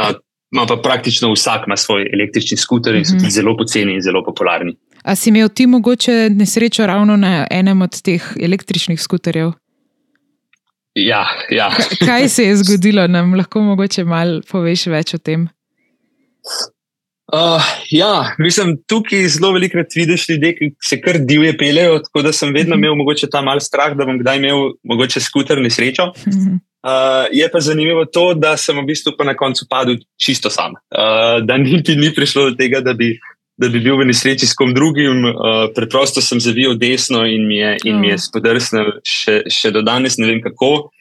[0.00, 0.16] Uh,
[0.52, 3.20] ima pa praktično vsak ima svoj električni skuter in so mhm.
[3.20, 4.76] tudi zelo poceni in zelo popularni.
[5.02, 9.52] A si imel ti mogoče nesrečo ravno na enem od teh električnih skuterjev?
[10.94, 11.70] Ja, ja.
[12.06, 15.48] Kaj se je zgodilo, nam lahko mogoče malo poveš več o tem?
[17.32, 21.98] Uh, ja, mislim, tukaj zelo velikokrat vidiš ljudi, ki se kar divje pelejo.
[21.98, 22.84] Tako da sem vedno mhm.
[22.84, 26.12] imel mogoče ta mal strah, da bom kdaj imel mogoče skuter nesrečo.
[26.86, 30.78] Uh, je pa zanimivo to, da sem v bistvu na koncu padel čisto sam.
[30.94, 33.16] Uh, da niti ni prišlo do tega, da bi,
[33.58, 35.24] da bi bil v nesreči s kom drugim.
[35.24, 39.82] Uh, preprosto sem zavil desno in mi je, in mi je spodrsnil, še, še do
[39.82, 40.92] danes ne vem kako.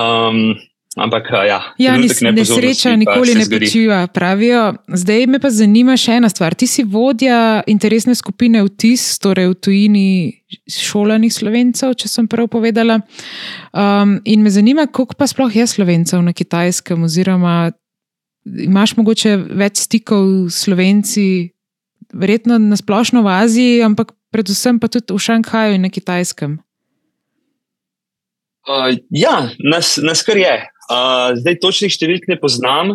[0.00, 0.56] Um,
[0.94, 4.76] Ampak, ja, ja nis, nesreča nikoli ne počiva, pravijo.
[4.86, 6.54] Zdaj me pa zanima še ena stvar.
[6.54, 10.08] Ti si vodja interesne skupine VTIS, torej v tujini
[10.70, 13.00] šolanih slovencev, če sem prav povedala.
[13.74, 17.72] Um, in me zanima, koliko pa sploh je slovencev na kitajskem, oziroma
[18.44, 21.26] imaš mogoče več stikov s slovenci,
[22.14, 26.60] verjetno na splošno v Aziji, ampak predvsem pa tudi v Šanghaju in na kitajskem.
[28.64, 30.54] Uh, ja, nas, nas kar je.
[30.84, 32.94] Uh, zdaj točnih številk ne poznam.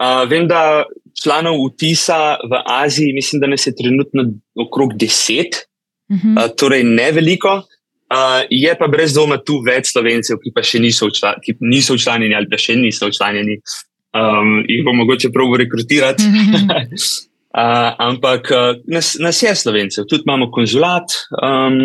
[0.00, 0.84] Uh, vem, da
[1.22, 4.24] članov vtisa v Aziji, mislim, da nas je trenutno
[4.56, 5.66] okrog deset,
[6.08, 6.44] uh -huh.
[6.44, 7.62] uh, torej ne veliko.
[8.10, 11.94] Uh, je pa brez dvoma tu več slovencev, ki pa še niso, učla, ki niso
[11.94, 13.60] učlanjeni ali pa še niso učlanjeni.
[14.10, 16.24] Um, jih bo mogoče prav rekrutirati.
[17.54, 21.06] Uh, ampak uh, nas, nas je slovencev, tudi imamo konzulat
[21.38, 21.78] um,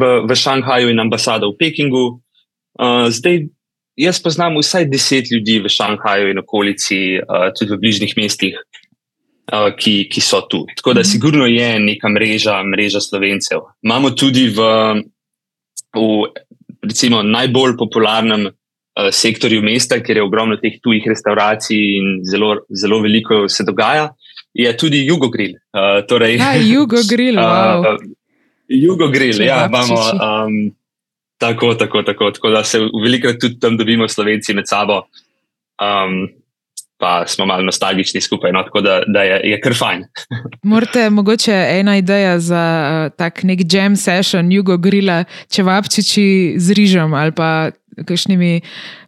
[0.00, 2.06] v, v Šanghaju in ambasado v Pekingu.
[2.80, 3.44] Uh, zdaj,
[3.96, 8.58] jaz poznam vsaj deset ljudi v Šanghaju in okolici, uh, tudi v bližnjih mestih,
[9.52, 10.64] uh, ki, ki so tu.
[10.76, 11.10] Tako da, mhm.
[11.10, 13.64] sigurno je neka mreža, mreža slovencev.
[13.82, 14.68] Imamo tudi v,
[15.96, 16.06] v
[16.84, 23.00] recimo, najbolj popularnem uh, sektorju mesta, kjer je ogromno teh tujih restauracij in zelo, zelo
[23.02, 24.12] veliko se dogaja
[24.56, 25.52] je tudi Jugogril.
[25.72, 27.36] Uh, torej, ja, Jugogril.
[27.46, 27.80] Wow.
[27.80, 28.00] Uh,
[28.68, 29.94] Jugogril, ja, imamo.
[29.94, 30.74] Um,
[31.38, 35.02] tako, tako, tako, tako, da se veliko tudi tam dobimo, slovenci med sabo.
[35.80, 36.28] Um,
[36.98, 40.04] Pa smo malo nostalgični skupaj, no, tako da, da je, je kar fajn.
[40.72, 46.72] Morate, mogoče ena ideja za uh, tak nek jam session, jugo grila, če vapčiči z
[46.72, 47.68] rižem ali pa
[48.04, 48.60] kakšnimi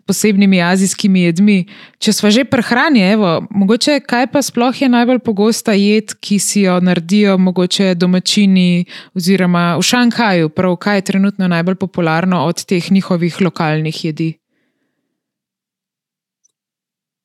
[0.08, 1.58] posebnimi azijskimi jedmi.
[2.00, 6.64] Če smo že prehrani, evo, mogoče kaj pa sploh je najbolj pogosta jed, ki si
[6.64, 8.86] jo naredijo mogoče domačini
[9.18, 14.32] oziroma v Šanghaju, prav kaj je trenutno najbolj popularno od teh njihovih lokalnih jedi?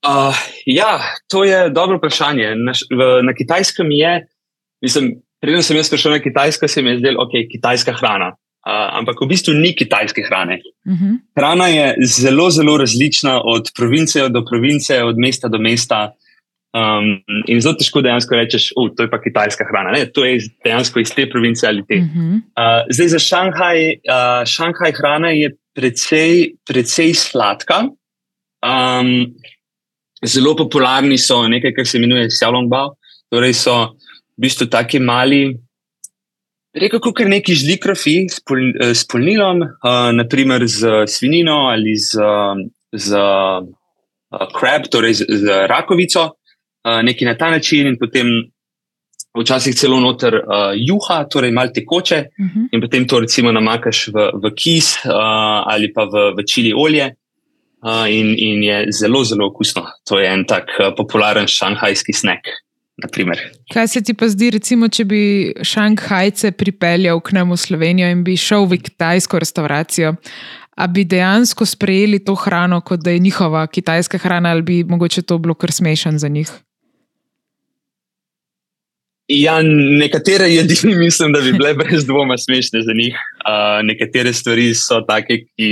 [0.04, 0.36] Uh,
[0.66, 1.00] ja,
[1.32, 2.56] to je dobro vprašanje.
[2.60, 4.28] Na, v, na kitajskem je,
[4.84, 8.34] mislim, preden sem jaz prišel na kitajsko, se mi je zdelo, ok, kitajska hrana.
[8.64, 10.62] Uh, ampak v bistvu ni kitajske hrane.
[10.88, 11.04] Uh mhm.
[11.04, 11.16] -huh.
[11.36, 16.14] Hrana je zelo, zelo različna od province do province, od mesta do mesta.
[16.74, 19.92] Um, in zelo težko dejansko rečeš, da je to pa kitajska hrana.
[19.92, 21.96] Ne, to je dejansko iz te province ali te.
[21.96, 22.36] Uh -huh.
[22.36, 27.84] uh, zdaj za Šanghaj, uh, Šanghaj hrana je precej, precej sladka.
[28.64, 29.36] Um,
[30.26, 32.96] zelo popularni so nekaj, kar se imenuje Xiaolongbao.
[33.30, 33.76] Torej so
[34.38, 35.58] v bistvu taki mali.
[36.74, 41.94] Rekel bi, kar neki žlikrofi s, pol, eh, s polnilom, uh, naprimer z svinino ali
[42.02, 42.18] z,
[42.92, 48.32] z uh, krab, torej z, z rakovico, uh, neki na ta način, in potem
[49.38, 52.60] včasih celo noter uh, juha, torej malo tekoče, uh mhm.
[52.60, 52.68] -huh.
[52.72, 55.14] in potem to recimo namakaš v, v kis uh,
[55.70, 57.14] ali pa v, v čili olje.
[57.84, 59.84] Uh, in, in je zelo, zelo okusno.
[60.08, 62.48] To je en tak uh, popularen šanghajski snack.
[63.04, 63.40] Naprimer.
[63.74, 65.22] Kaj se ti pa zdi, recimo, če bi
[65.60, 70.16] Šanghajce pripeljal k nam v Slovenijo in bi šel v kitajsko restauracijo?
[70.74, 75.22] A bi dejansko sprejeli to hrano, kot da je njihova kitajska hrana, ali bi mogoče
[75.22, 76.50] to bilo kar smešen za njih?
[79.28, 79.60] Ja,
[80.00, 80.76] nekatere jedi
[81.06, 83.20] mislim, da bi bile brez dvoma smešne za njih.
[83.44, 85.70] Uh, nekatere stvari so take, ki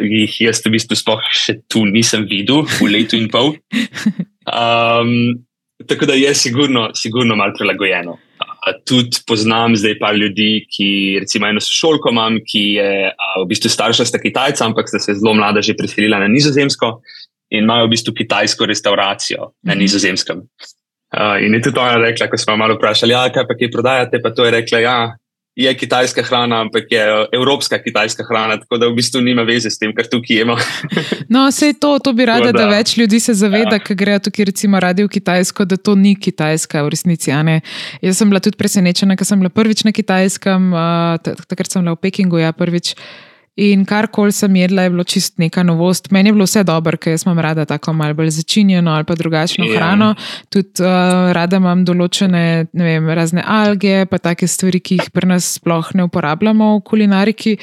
[0.00, 3.54] jih jaz v bistvu sploh še tu nisem videl, v letu in pol.
[4.50, 5.44] Um,
[5.90, 8.16] Tako da je sigurno, sigurno malo prilagojeno.
[8.86, 13.72] Tudi poznam zdaj par ljudi, ki recimo eno šolko imam, ki je a, v bistvu
[13.72, 17.00] starša sta Kitajca, ampak sta se zelo mlada že preselila na Nizozemsko
[17.50, 19.80] in imajo v bistvu kitajsko restauracijo na mhm.
[19.82, 20.44] Nizozemskem.
[21.10, 24.20] Uh, in je tudi ona rekla, ko smo malo vprašali, ja, kaj pa kaj prodajate,
[24.22, 24.98] pa to je rekla, ja,
[25.56, 29.70] je kitajska hrana, ampak je eh, evropska kitajska hrana, tako da v bistvu nima veze
[29.70, 30.60] s tem, kar tukaj imamo.
[31.32, 33.82] no, vse to, to bi rada, da, da več ljudi se zaveda, ja.
[33.84, 37.34] ker grejo tukaj recimo radi v Kitajsko, da to ni kitajska v resnici.
[38.02, 41.98] Jaz sem bila tudi presenečena, ker sem bila prvič na kitajskem, uh, takrat sem bila
[41.98, 42.94] v Pekingu, ja, prvič.
[43.60, 46.08] In kar koli sem jedla, je bilo čist neka novost.
[46.14, 49.64] Meni je bilo vse dobro, ker sem rada tako malo bolj začinjeno ali pa drugačno
[49.64, 49.76] yeah.
[49.76, 50.14] hrano.
[50.48, 55.54] Tudi uh, rada imam določene vem, razne alge, pa take stvari, ki jih pri nas
[55.58, 57.56] sploh ne uporabljamo v kulinariki.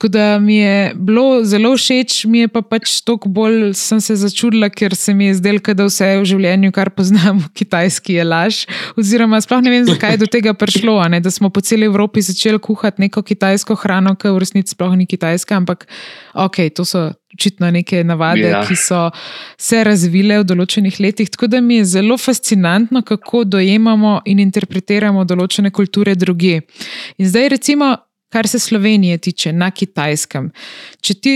[0.00, 4.14] Tako da mi je bilo zelo všeč, mi je pa pač toliko bolj sem se
[4.16, 8.24] začudila, ker se mi je zdelo, da vse v življenju, kar poznam v kitajski, je
[8.24, 8.62] laž.
[8.96, 11.20] Oziroma, sploh ne vem, zakaj je do tega prišlo, ne?
[11.20, 15.04] da smo po celi Evropi začeli kuhati neko kitajsko hrano, ki v resnici sploh ni
[15.04, 15.84] kitajska, ampak
[16.32, 17.10] ok, to so.
[17.30, 18.64] Očitno neke navade, ja.
[18.66, 19.04] ki so
[19.54, 21.28] se razvile v določenih letih.
[21.30, 26.58] Tako da mi je zelo fascinantno, kako dojemamo in interpretiramo določene kulture druge.
[27.22, 27.92] In zdaj, recimo,
[28.30, 30.50] kar se Slovenije tiče, na kitajskem.
[31.00, 31.34] Če ti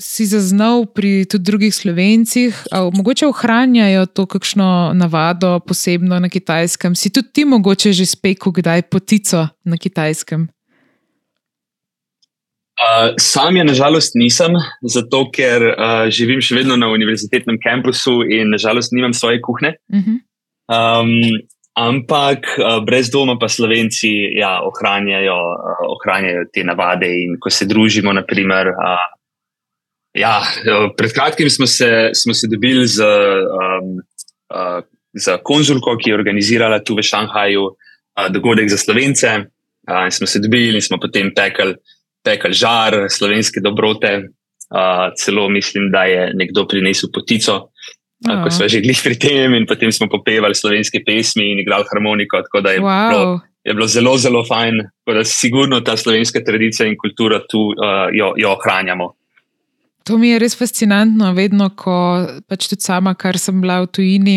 [0.00, 7.12] si zaznal pri tudi drugih slovencih, mogoče ohranjajo to kakšno navado posebno na kitajskem, si
[7.14, 10.48] tudi ti mogoče že spekel, kdaj potico na kitajskem.
[12.74, 18.50] Uh, sam je nažalost nisem, zato ker uh, živim še vedno na univerzitetnem kampusu in
[18.50, 19.76] nažalost nimam svoje kuhne.
[19.94, 20.18] Uh -huh.
[20.74, 21.38] um,
[21.74, 27.10] Ampak uh, brez doma pa slovenci ja, ohranjajo, uh, ohranjajo te navade.
[27.10, 29.10] In ko se družimo, naprimer, uh,
[30.14, 30.38] Ja,
[30.94, 33.96] pred kratkim smo se, smo se dobili z, um,
[34.54, 39.26] uh, z konzulko, ki je organizirala tu v Šanghaju uh, dogodek za slovence.
[39.90, 41.74] Uh, smo se dobili in smo potem pekli
[42.24, 44.30] pekel žar, slovenske dobrote.
[44.70, 47.74] Uh, celo mislim, da je nekdo prinesel potico,
[48.28, 51.88] uh, ko smo že glih pri tem, in potem smo popevali slovenske pesmi in igrali
[51.90, 52.42] harmoniko.
[52.48, 53.10] Tako da je, wow.
[53.10, 57.70] bilo, je bilo zelo, zelo fajn, da se sigurno ta slovenska tradicija in kultura tu
[57.74, 59.12] uh, jo, jo ohranjamo.
[60.04, 61.94] To mi je res fascinantno, vedno, ko
[62.48, 64.34] pač tudi sama, kar sem bila v tujini,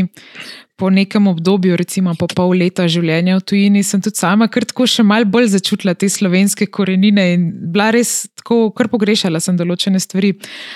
[0.78, 4.86] po nekem obdobju, recimo po pol leta življenja v tujini, sem tudi sama kar tako
[4.86, 10.00] še mal bolj začutila te slovenske korenine in bila res tako, kar pogrešala sem določene
[10.00, 10.36] stvari.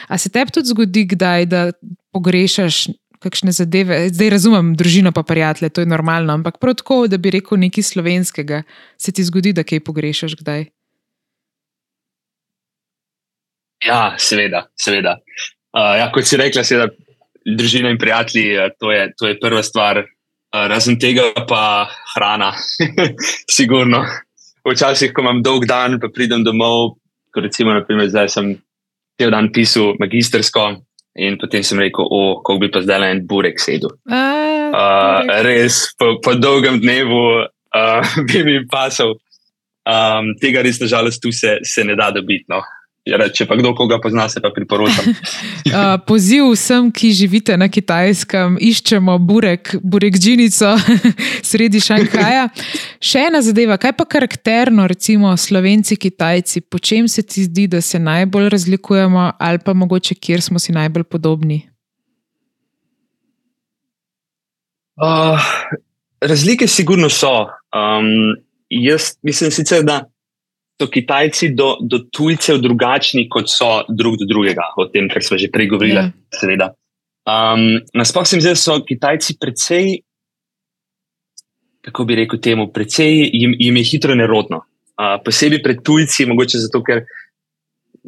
[0.09, 1.69] A se tebi tudi zgodi, kdaj, da
[2.15, 2.89] pogrešaš?
[3.21, 7.29] Kakšne zadeve, zdaj razumem, družino pa prijatelje, to je normalno, ampak prav tako, da bi
[7.35, 8.63] rekel nekaj slovenskega,
[8.97, 10.63] se ti zgodi, da kaj pogrešaš kdaj?
[13.85, 15.19] Ja, seveda, seveda.
[15.69, 16.89] Uh, ja, kot si rekla, seveda,
[17.45, 20.03] družina in prijatelji, uh, to, je, to je prva stvar.
[20.51, 22.51] Uh, razen tega pa hrana,
[23.57, 24.03] sigurno.
[24.67, 26.97] Včasih, ko imam dolg dan, pa pridem domov,
[27.33, 28.53] kot recimo, naprimer, zdaj sem
[29.19, 30.67] cel dan pisal magistersko
[31.15, 33.91] in potem sem rekel, o, kako bi pa zdaj en burek sedel.
[34.07, 39.17] Uh, res, po, po dolgem dnevu uh, bi mi pasal.
[39.81, 42.45] Um, tega res, nažalost, tu se, se ne da dobiti.
[42.51, 42.61] No.
[43.01, 45.07] Ja, če pa kdo koga pozna, se pa priporočam.
[45.15, 50.75] uh, poziv vsem, ki živite na kitajskem, iščemo burek, burek džinico
[51.49, 52.45] sredi Šanghaja.
[53.01, 57.81] Še ena zadeva, kaj pa karakterno, recimo slovenci, kitajci, po čem se ti zdi, da
[57.81, 61.63] se najbolj razlikujemo, ali pa mogoče kjer smo si najbolj podobni?
[65.01, 65.41] Uh,
[66.21, 67.49] razlike sigurno so.
[67.73, 68.37] Um,
[68.69, 70.03] jaz mislim sicer, da
[70.81, 75.37] so Kitajci do, do tujcev drugačni, kot so drug do drugega, o tem, kar smo
[75.37, 75.99] že prej govorili.
[75.99, 76.09] Yeah.
[76.09, 76.39] Ja.
[76.39, 76.67] Seveda.
[77.29, 80.01] Um, Nasploh se mi zdi, da so Kitajci precej,
[81.85, 84.63] kako bi rekel temu, precej jim, jim je hitro nerodno.
[84.97, 87.05] Uh, posebej pred tujci, mogoče zato, ker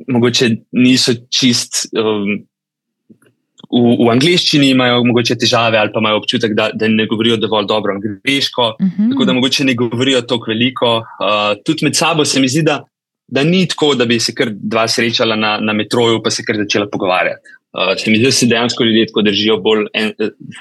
[0.09, 1.87] mogoče niso čist.
[1.93, 2.41] Um,
[3.73, 7.67] v, v angleščini imajo morda težave ali pa imajo občutek, da, da ne govorijo dovolj
[7.69, 9.03] dobro angliško, uh mhm.
[9.03, 9.11] -huh.
[9.11, 10.95] tako da morda ne govorijo tako veliko.
[10.97, 12.83] Uh, tudi med sabo se mi zdi, da,
[13.27, 16.57] da ni tako, da bi se kar dva srečala na, na metroju, pa se kar
[16.57, 17.57] začela pogovarjati.
[17.73, 20.13] Uh, se mi zdi, da se dejansko ljudje tako držijo bolj en,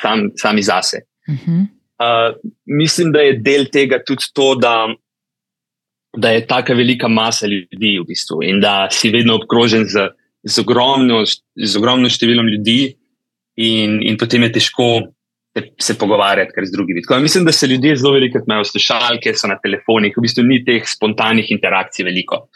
[0.03, 1.05] sam, sami zase.
[1.29, 1.61] Uh -huh.
[1.61, 2.37] uh,
[2.67, 4.95] mislim, da je del tega tudi to, da.
[6.17, 10.09] Da je tako velika masa ljudi v bistvu in da si vedno obkrožen z,
[10.45, 11.25] z, ogromno,
[11.57, 12.97] z ogromno številom ljudi,
[13.57, 14.88] in, in potem je težko
[15.53, 17.03] se, se pogovarjati z drugimi.
[17.03, 20.62] Tako, mislim, da se ljudje zelo veliko imajo slušalke, so na telefonih, v bistvu ni
[20.64, 22.46] teh spontanih interakcij veliko.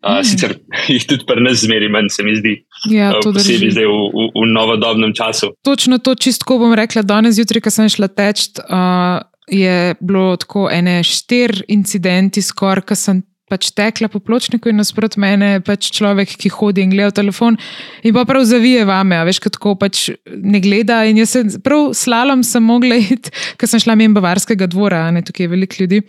[0.00, 0.24] Uh, mm.
[0.24, 0.54] Sicer
[0.94, 2.54] jih tudi pri nas zmeri manj, se mi zdi,
[2.88, 5.52] ja, uh, posebej zdaj v, v, v novodobnem času.
[5.64, 9.20] Točno to, čistko bom rekla, danes zjutraj, ko sem šla teč, uh,
[9.50, 13.20] je bilo tako ene štiri incidenti, skoraj, ko sem
[13.50, 17.58] pač tekla po pločniku in nasprot mene pač človek, ki hodi in gleda v telefon
[18.06, 21.02] in pa prav zavije vame, veš, kako pač ne gleda.
[21.10, 25.24] In jaz sem prav slalom sem mogla iti, ker sem šla mimo Bavarskega dvora, ne
[25.26, 26.02] tukaj je veliko ljudi.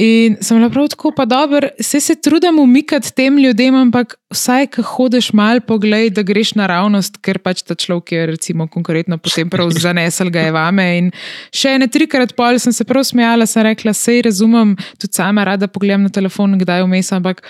[0.00, 4.66] In sem bila prav tako, pa dobro, vse se trudim umikati tem ljudem, ampak vsaj,
[4.72, 9.50] ko hodiš mal pogled, da greš naravnost, ker pač ta človek je, recimo, konkretno potem
[9.52, 10.86] prav zanesel ga je vame.
[11.02, 11.10] In
[11.52, 15.68] še ene trikrat pol sem se prav smejala, sem rekla, sej razumem, tudi sama rada
[15.68, 17.44] pogledam na telefon, kdaj vmes, ampak.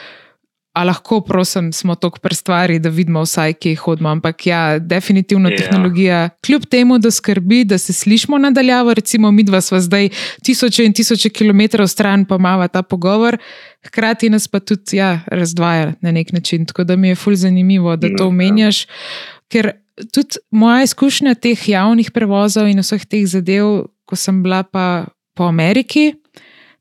[0.80, 4.08] A lahko, prosim, smo tako prestvari, da vidimo vsaj, ki hodimo.
[4.08, 5.56] Ampak ja, definitivno ja.
[5.56, 10.08] tehnologija, kljub temu, da skrbi, da se slišimo nadaljavo, recimo mi dva sva zdaj
[10.42, 13.36] tisoče in tisoče kilometrov stran, pa imamo ta pogovor,
[13.86, 16.64] hkrati nas pa tudi ja, razdvaja na nek način.
[16.66, 18.28] Tako da mi je fulj zanimivo, da to ja.
[18.28, 18.86] omenjaš.
[19.52, 19.72] Ker
[20.14, 25.04] tudi moja izkušnja teh javnih prevozov in vseh teh zadev, ko sem bila pa
[25.36, 26.14] po Ameriki.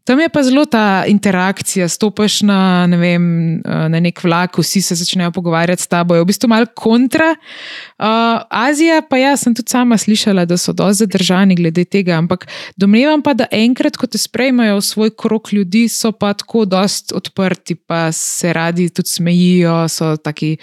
[0.10, 3.26] Tam je pa zelo ta interakcija, stopiš na, ne vem,
[3.62, 7.36] na nek vlak, vsi se začnejo pogovarjati s tabo, je v bistvu malo kontra.
[7.38, 12.48] Uh, Azija, pa ja, sem tudi sama slišala, da so dosti zadržani glede tega, ampak
[12.74, 17.14] domnevam pa, da enkrat, ko te sprejmejo v svoj krok ljudi, so pa tako dosti
[17.14, 20.56] odprti, pa se radi tudi smejijo, so taki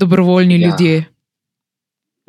[0.00, 0.68] dobrovoljni ja.
[0.68, 1.04] ljudje.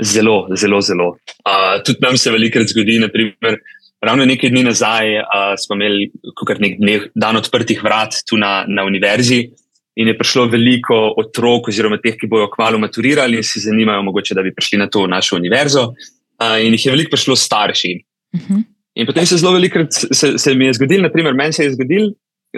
[0.03, 1.07] Zelo, zelo, zelo.
[1.47, 3.61] Uh, tudi nam se velikokrat zgodi, naprimer.
[4.06, 6.10] Ravno nekaj dni nazaj uh, smo imeli
[6.47, 9.47] kar nek dnev, dan odprtih vrat tu na, na univerzi
[9.95, 14.36] in je prišlo veliko otrok, oziroma teh, ki bojo kmalo maturirali in se zanimajo, mogoče,
[14.36, 15.88] da bi prišli na to našo univerzo.
[16.36, 17.93] Uh, in jih je veliko prišlo starši.
[18.36, 18.53] Uh mhm.
[18.53, 18.64] -huh.
[18.95, 22.12] In potem se zelo veliko, se, se mi je zgodilo, naprimer, meni se je zgodilo,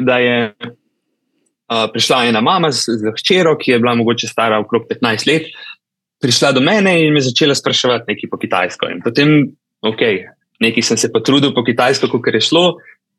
[0.06, 4.84] da je uh, prišla ena mama z, z hčero, ki je bila mogoče stara okrog
[4.90, 5.48] 15 let.
[6.22, 8.90] prišla do mene in me začela spraševati nekaj po kitajsko.
[8.90, 10.02] In potem, ok,
[10.60, 12.66] nekaj sem se potrudil po kitajsko, kot je šlo.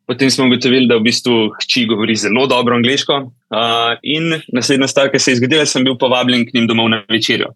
[0.09, 3.17] Potem smo ugotovili, da v bistvu hči govori zelo dobro angliško.
[3.53, 7.03] Uh, in naslednja stvar, ki se je zgodila, sem bil povabljen k njim domov na
[7.13, 7.53] večerjo.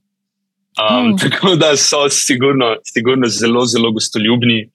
[0.76, 1.16] Um, mm.
[1.22, 4.66] Tako da so sigurno, sigurno zelo, zelo gostoljubni.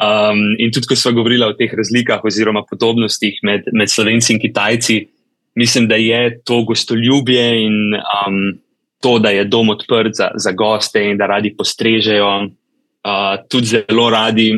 [0.00, 4.40] Um, in tudi, ko smo govorili o teh razlikah oziroma podobnostih med, med slovenci in
[4.40, 4.96] kitajci,
[5.54, 8.40] mislim, da je to gostoljubje in um,
[9.02, 12.48] to, da je dom odprt za, za goste in da radi postrežejo,
[13.04, 14.52] uh, tudi zelo radi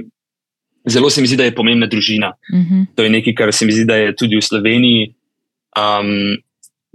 [0.85, 2.33] zelo se mi zdi, da je pomembna družina.
[2.53, 2.75] Uh mhm.
[2.75, 2.87] -huh.
[2.95, 5.15] To je nekaj, kar se mi zdi, da je tudi v Sloveniji.
[5.77, 6.37] Um,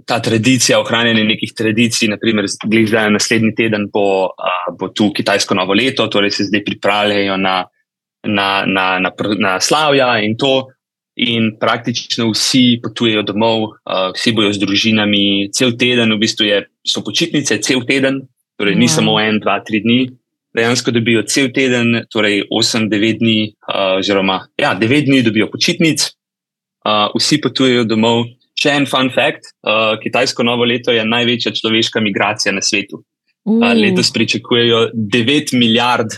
[0.06, 2.46] ta tradicija, ohranjanje nekih tradicij, naprimer,
[2.88, 7.66] zdaj naslednji teden bo, uh, bo tu Kitajsko novo leto, torej se zdaj pripravljajo na,
[8.24, 10.68] na, na, na, na slavja in to.
[11.16, 16.64] In praktično vsi potujejo domov, uh, vsi bojo z družinami, cel teden, v bistvu je,
[16.88, 18.22] so počitnice, cel teden,
[18.58, 18.96] torej ni wow.
[18.96, 20.08] samo en, dva, tri dni
[20.56, 26.06] dejansko dobijo cel teden, torej 8-9 dni, uh, oziroma ja, 9 dni dobijo počitnic,
[26.86, 28.26] uh, vsi potujejo domov.
[28.60, 33.04] Še en fun fact: uh, Kitajsko novo leto je največja človeška migracija na svetu.
[33.48, 36.18] Uh, letos pričakujejo 9 milijard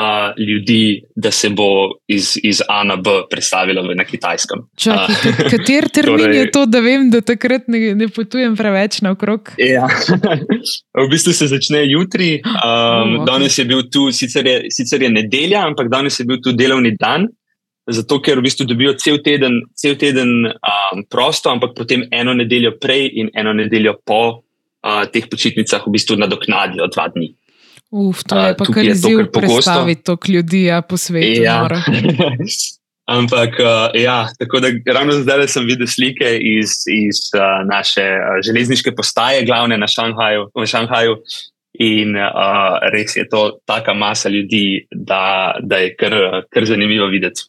[0.00, 4.58] uh, ljudi, da se bo iz, iz A na B predstavilo na kitajskem.
[4.76, 9.00] Čakaj, uh, kater termin torej, je to, da vem, da takrat ne, ne potujem preveč
[9.06, 9.54] naokrog?
[9.58, 9.86] Ja.
[11.04, 12.40] v bistvu se začne jutri.
[12.44, 13.24] Um, oh, okay.
[13.30, 16.96] Danes je bil tu, sicer je, sicer je nedelja, ampak danes je bil tu delovni
[16.98, 17.28] dan.
[17.84, 22.78] Zato, ker v bistvu dobijo cel teden, cel teden um, prosto, ampak potem eno nedeljo
[22.80, 27.34] prej in eno nedeljo po uh, teh počitnicah v bistvu nadoknadijo dva dni.
[27.94, 31.42] Uf, to je pa kar izziv predstaviti to ljudi ja, po svetu.
[31.42, 31.62] Ja.
[33.18, 38.40] Ampak, uh, ja, tako da ravno zdaj sem videl slike iz, iz uh, naše uh,
[38.46, 40.48] železniške postaje, glavne na Šanghaju.
[40.66, 41.16] Šanghaju
[41.74, 46.14] in uh, res je to taka masa ljudi, da, da je kar,
[46.50, 47.46] kar zanimivo videti.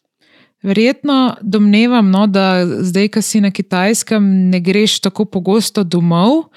[0.62, 6.50] Verjetno domnevam, no, da zdaj, ko si na kitajskem, ne greš tako pogosto domov.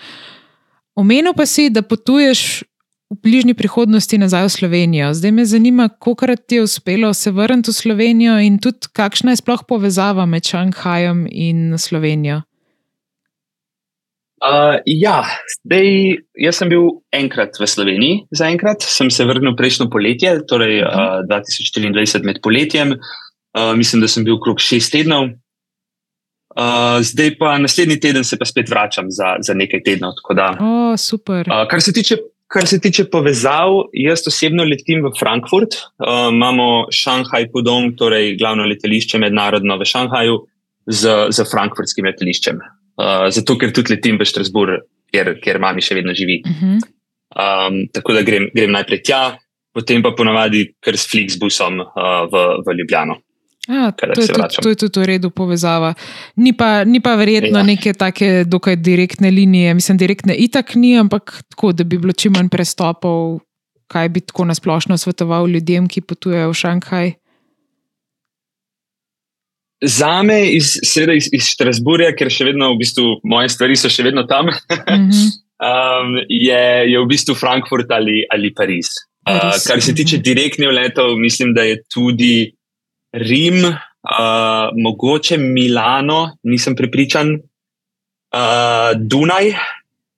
[0.96, 2.64] Omenil pa si, da potuješ
[3.10, 5.14] v bližnji prihodnosti nazaj v Slovenijo.
[5.14, 9.42] Zdaj me zanima, kako ti je uspelo se vrniti v Slovenijo in tudi kakšna je
[9.42, 12.42] sploh povezava med Šanghajem in Slovenijo.
[14.40, 15.26] Uh, ja,
[15.66, 21.26] zdaj, jaz sem bil enkrat v Sloveniji, zaenkrat sem se vrnil prejšnjo poletje, torej uh,
[21.28, 22.96] 2024 med poletjem.
[23.58, 25.34] Uh, mislim, da sem bil okrog šest tednov.
[26.56, 30.16] Uh, zdaj pa naslednji teden se pa spet vračam za, za nekaj tednov.
[30.36, 31.44] Da, oh, super.
[31.50, 35.76] Uh, kar se tiče Kar se tiče povezav, jaz osebno letim v Frankfurt.
[36.02, 40.40] Uh, imamo Šanghaj Pudong, torej glavno letališče mednarodno v Šanghaju,
[40.90, 42.58] z, z frankfurtskim letališčem.
[42.58, 44.82] Uh, zato, ker tudi letim v Štrasburg,
[45.14, 46.42] kjer, kjer mami še vedno živi.
[46.42, 46.82] Uh -huh.
[47.38, 49.38] um, tako da grem, grem najprej tja,
[49.74, 53.22] potem pa ponavadi kar s Flixbusom uh, v, v Ljubljano.
[53.68, 55.94] Ja, to, je tudi, to je tudi v redu povezava.
[56.36, 57.66] Ni pa, ni pa verjetno ja.
[57.66, 62.34] neke take dokaj direktne linije, mislim, direktne itak ni, ampak tako, da bi bilo čim
[62.34, 63.40] manj prestopov,
[63.92, 67.12] kaj bi tako nasplošno svetoval ljudem, ki potujejo v Šanghaj.
[69.86, 73.92] Za me, iz, seveda iz, iz Štrasburja, ker še vedno v bistvu moje stvari so
[73.92, 75.28] še vedno tam, mm -hmm.
[75.70, 78.88] um, je, je v bistvu Frankfurt ali, ali Pariz.
[79.30, 80.24] Uh, kar se tiče mhm.
[80.24, 82.56] direktnih letov, mislim, da je tudi.
[83.14, 89.54] Rim, uh, mogoče Milano, nisem prepričan, uh, Dunaj,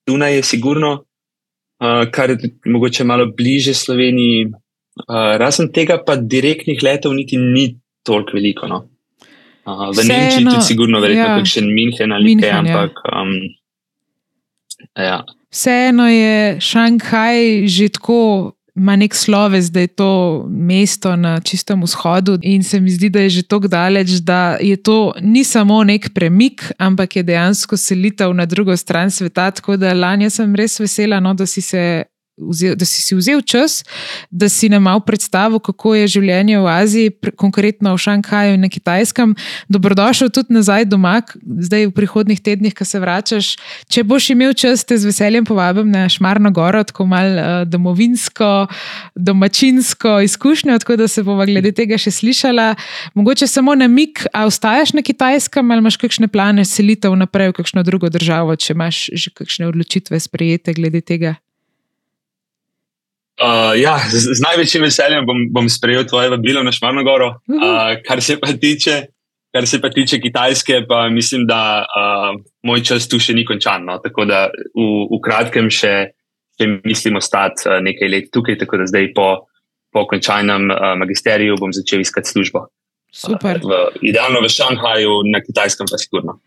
[0.08, 4.52] Dunaj je sigurno, uh, kar je mogoče malo bliže Sloveniji.
[5.08, 8.68] Uh, razen tega, pa direktnih letov niti ni toliko veliko.
[8.68, 8.84] No.
[9.66, 11.46] Uh, v Vse Nemčiji je tudi sigurno, verjetno, ja.
[11.46, 12.60] še München ali kaj, ja.
[12.60, 13.00] ampak.
[13.06, 13.22] Ja.
[13.22, 13.32] Um,
[14.98, 15.20] ja.
[15.52, 22.38] Vseeno je Šanghaj že tako ima nek sloves, da je to mesto na čistem vzhodu,
[22.42, 26.14] in se mi zdi, da je že tako daleč, da je to ni samo nek
[26.14, 29.52] premik, ampak je dejansko selitev na drugo stran sveta.
[29.52, 32.04] Tako da lani sem res vesela, no, da si se
[32.38, 33.84] vzel, da si si vzel čas,
[34.32, 38.70] da si nam malo predstavil, kako je življenje v Aziji, konkretno v Šanghaju in na
[38.72, 39.36] Kitajskem.
[39.70, 43.56] Dobrodošel tudi nazaj doma, zdaj v prihodnih tednih, ko se vračaš.
[43.92, 48.68] Če boš imel čas, te z veseljem povabim na Šmarno Goro, tako malo uh, domovinsko,
[49.16, 52.74] domačinsko izkušnjo, tako da se bova glede tega še slišala.
[53.14, 57.60] Mogoče samo na mik, a ostaješ na Kitajskem ali imaš kakšne plane selitev naprej v
[57.62, 61.36] kakšno drugo državo, če imaš že kakšne odločitve sprejete glede tega.
[63.42, 67.42] Uh, ja, z, z največjim veseljem bom, bom sprejel tvoje vabilo na Šmarno Goro.
[67.50, 68.98] Uh, kar, se tiče,
[69.50, 73.88] kar se pa tiče Kitajske, pa mislim, da uh, moj čas tu še ni končan.
[73.90, 73.98] No?
[74.04, 76.14] Tako da v, v kratkem še,
[76.62, 79.28] če mislim ostati uh, nekaj let tukaj, tako da zdaj po,
[79.90, 82.68] po končanem uh, magisteriju bom začel iskati službo.
[83.10, 83.58] Super.
[83.66, 86.38] Uh, v, idealno v Šanghaju, na kitajskem pa sigurno.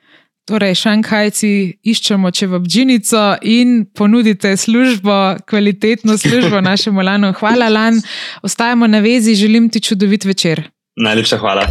[0.45, 1.51] Torej, šanghajci
[1.89, 7.33] iščemo čevapdžinico in ponudite službo, kvalitetno službo našemu Lanu.
[7.33, 8.01] Hvala, Lan.
[8.43, 10.69] Ostajamo na vezi, želim ti čudovit večer.
[10.97, 11.67] Najlepša hvala.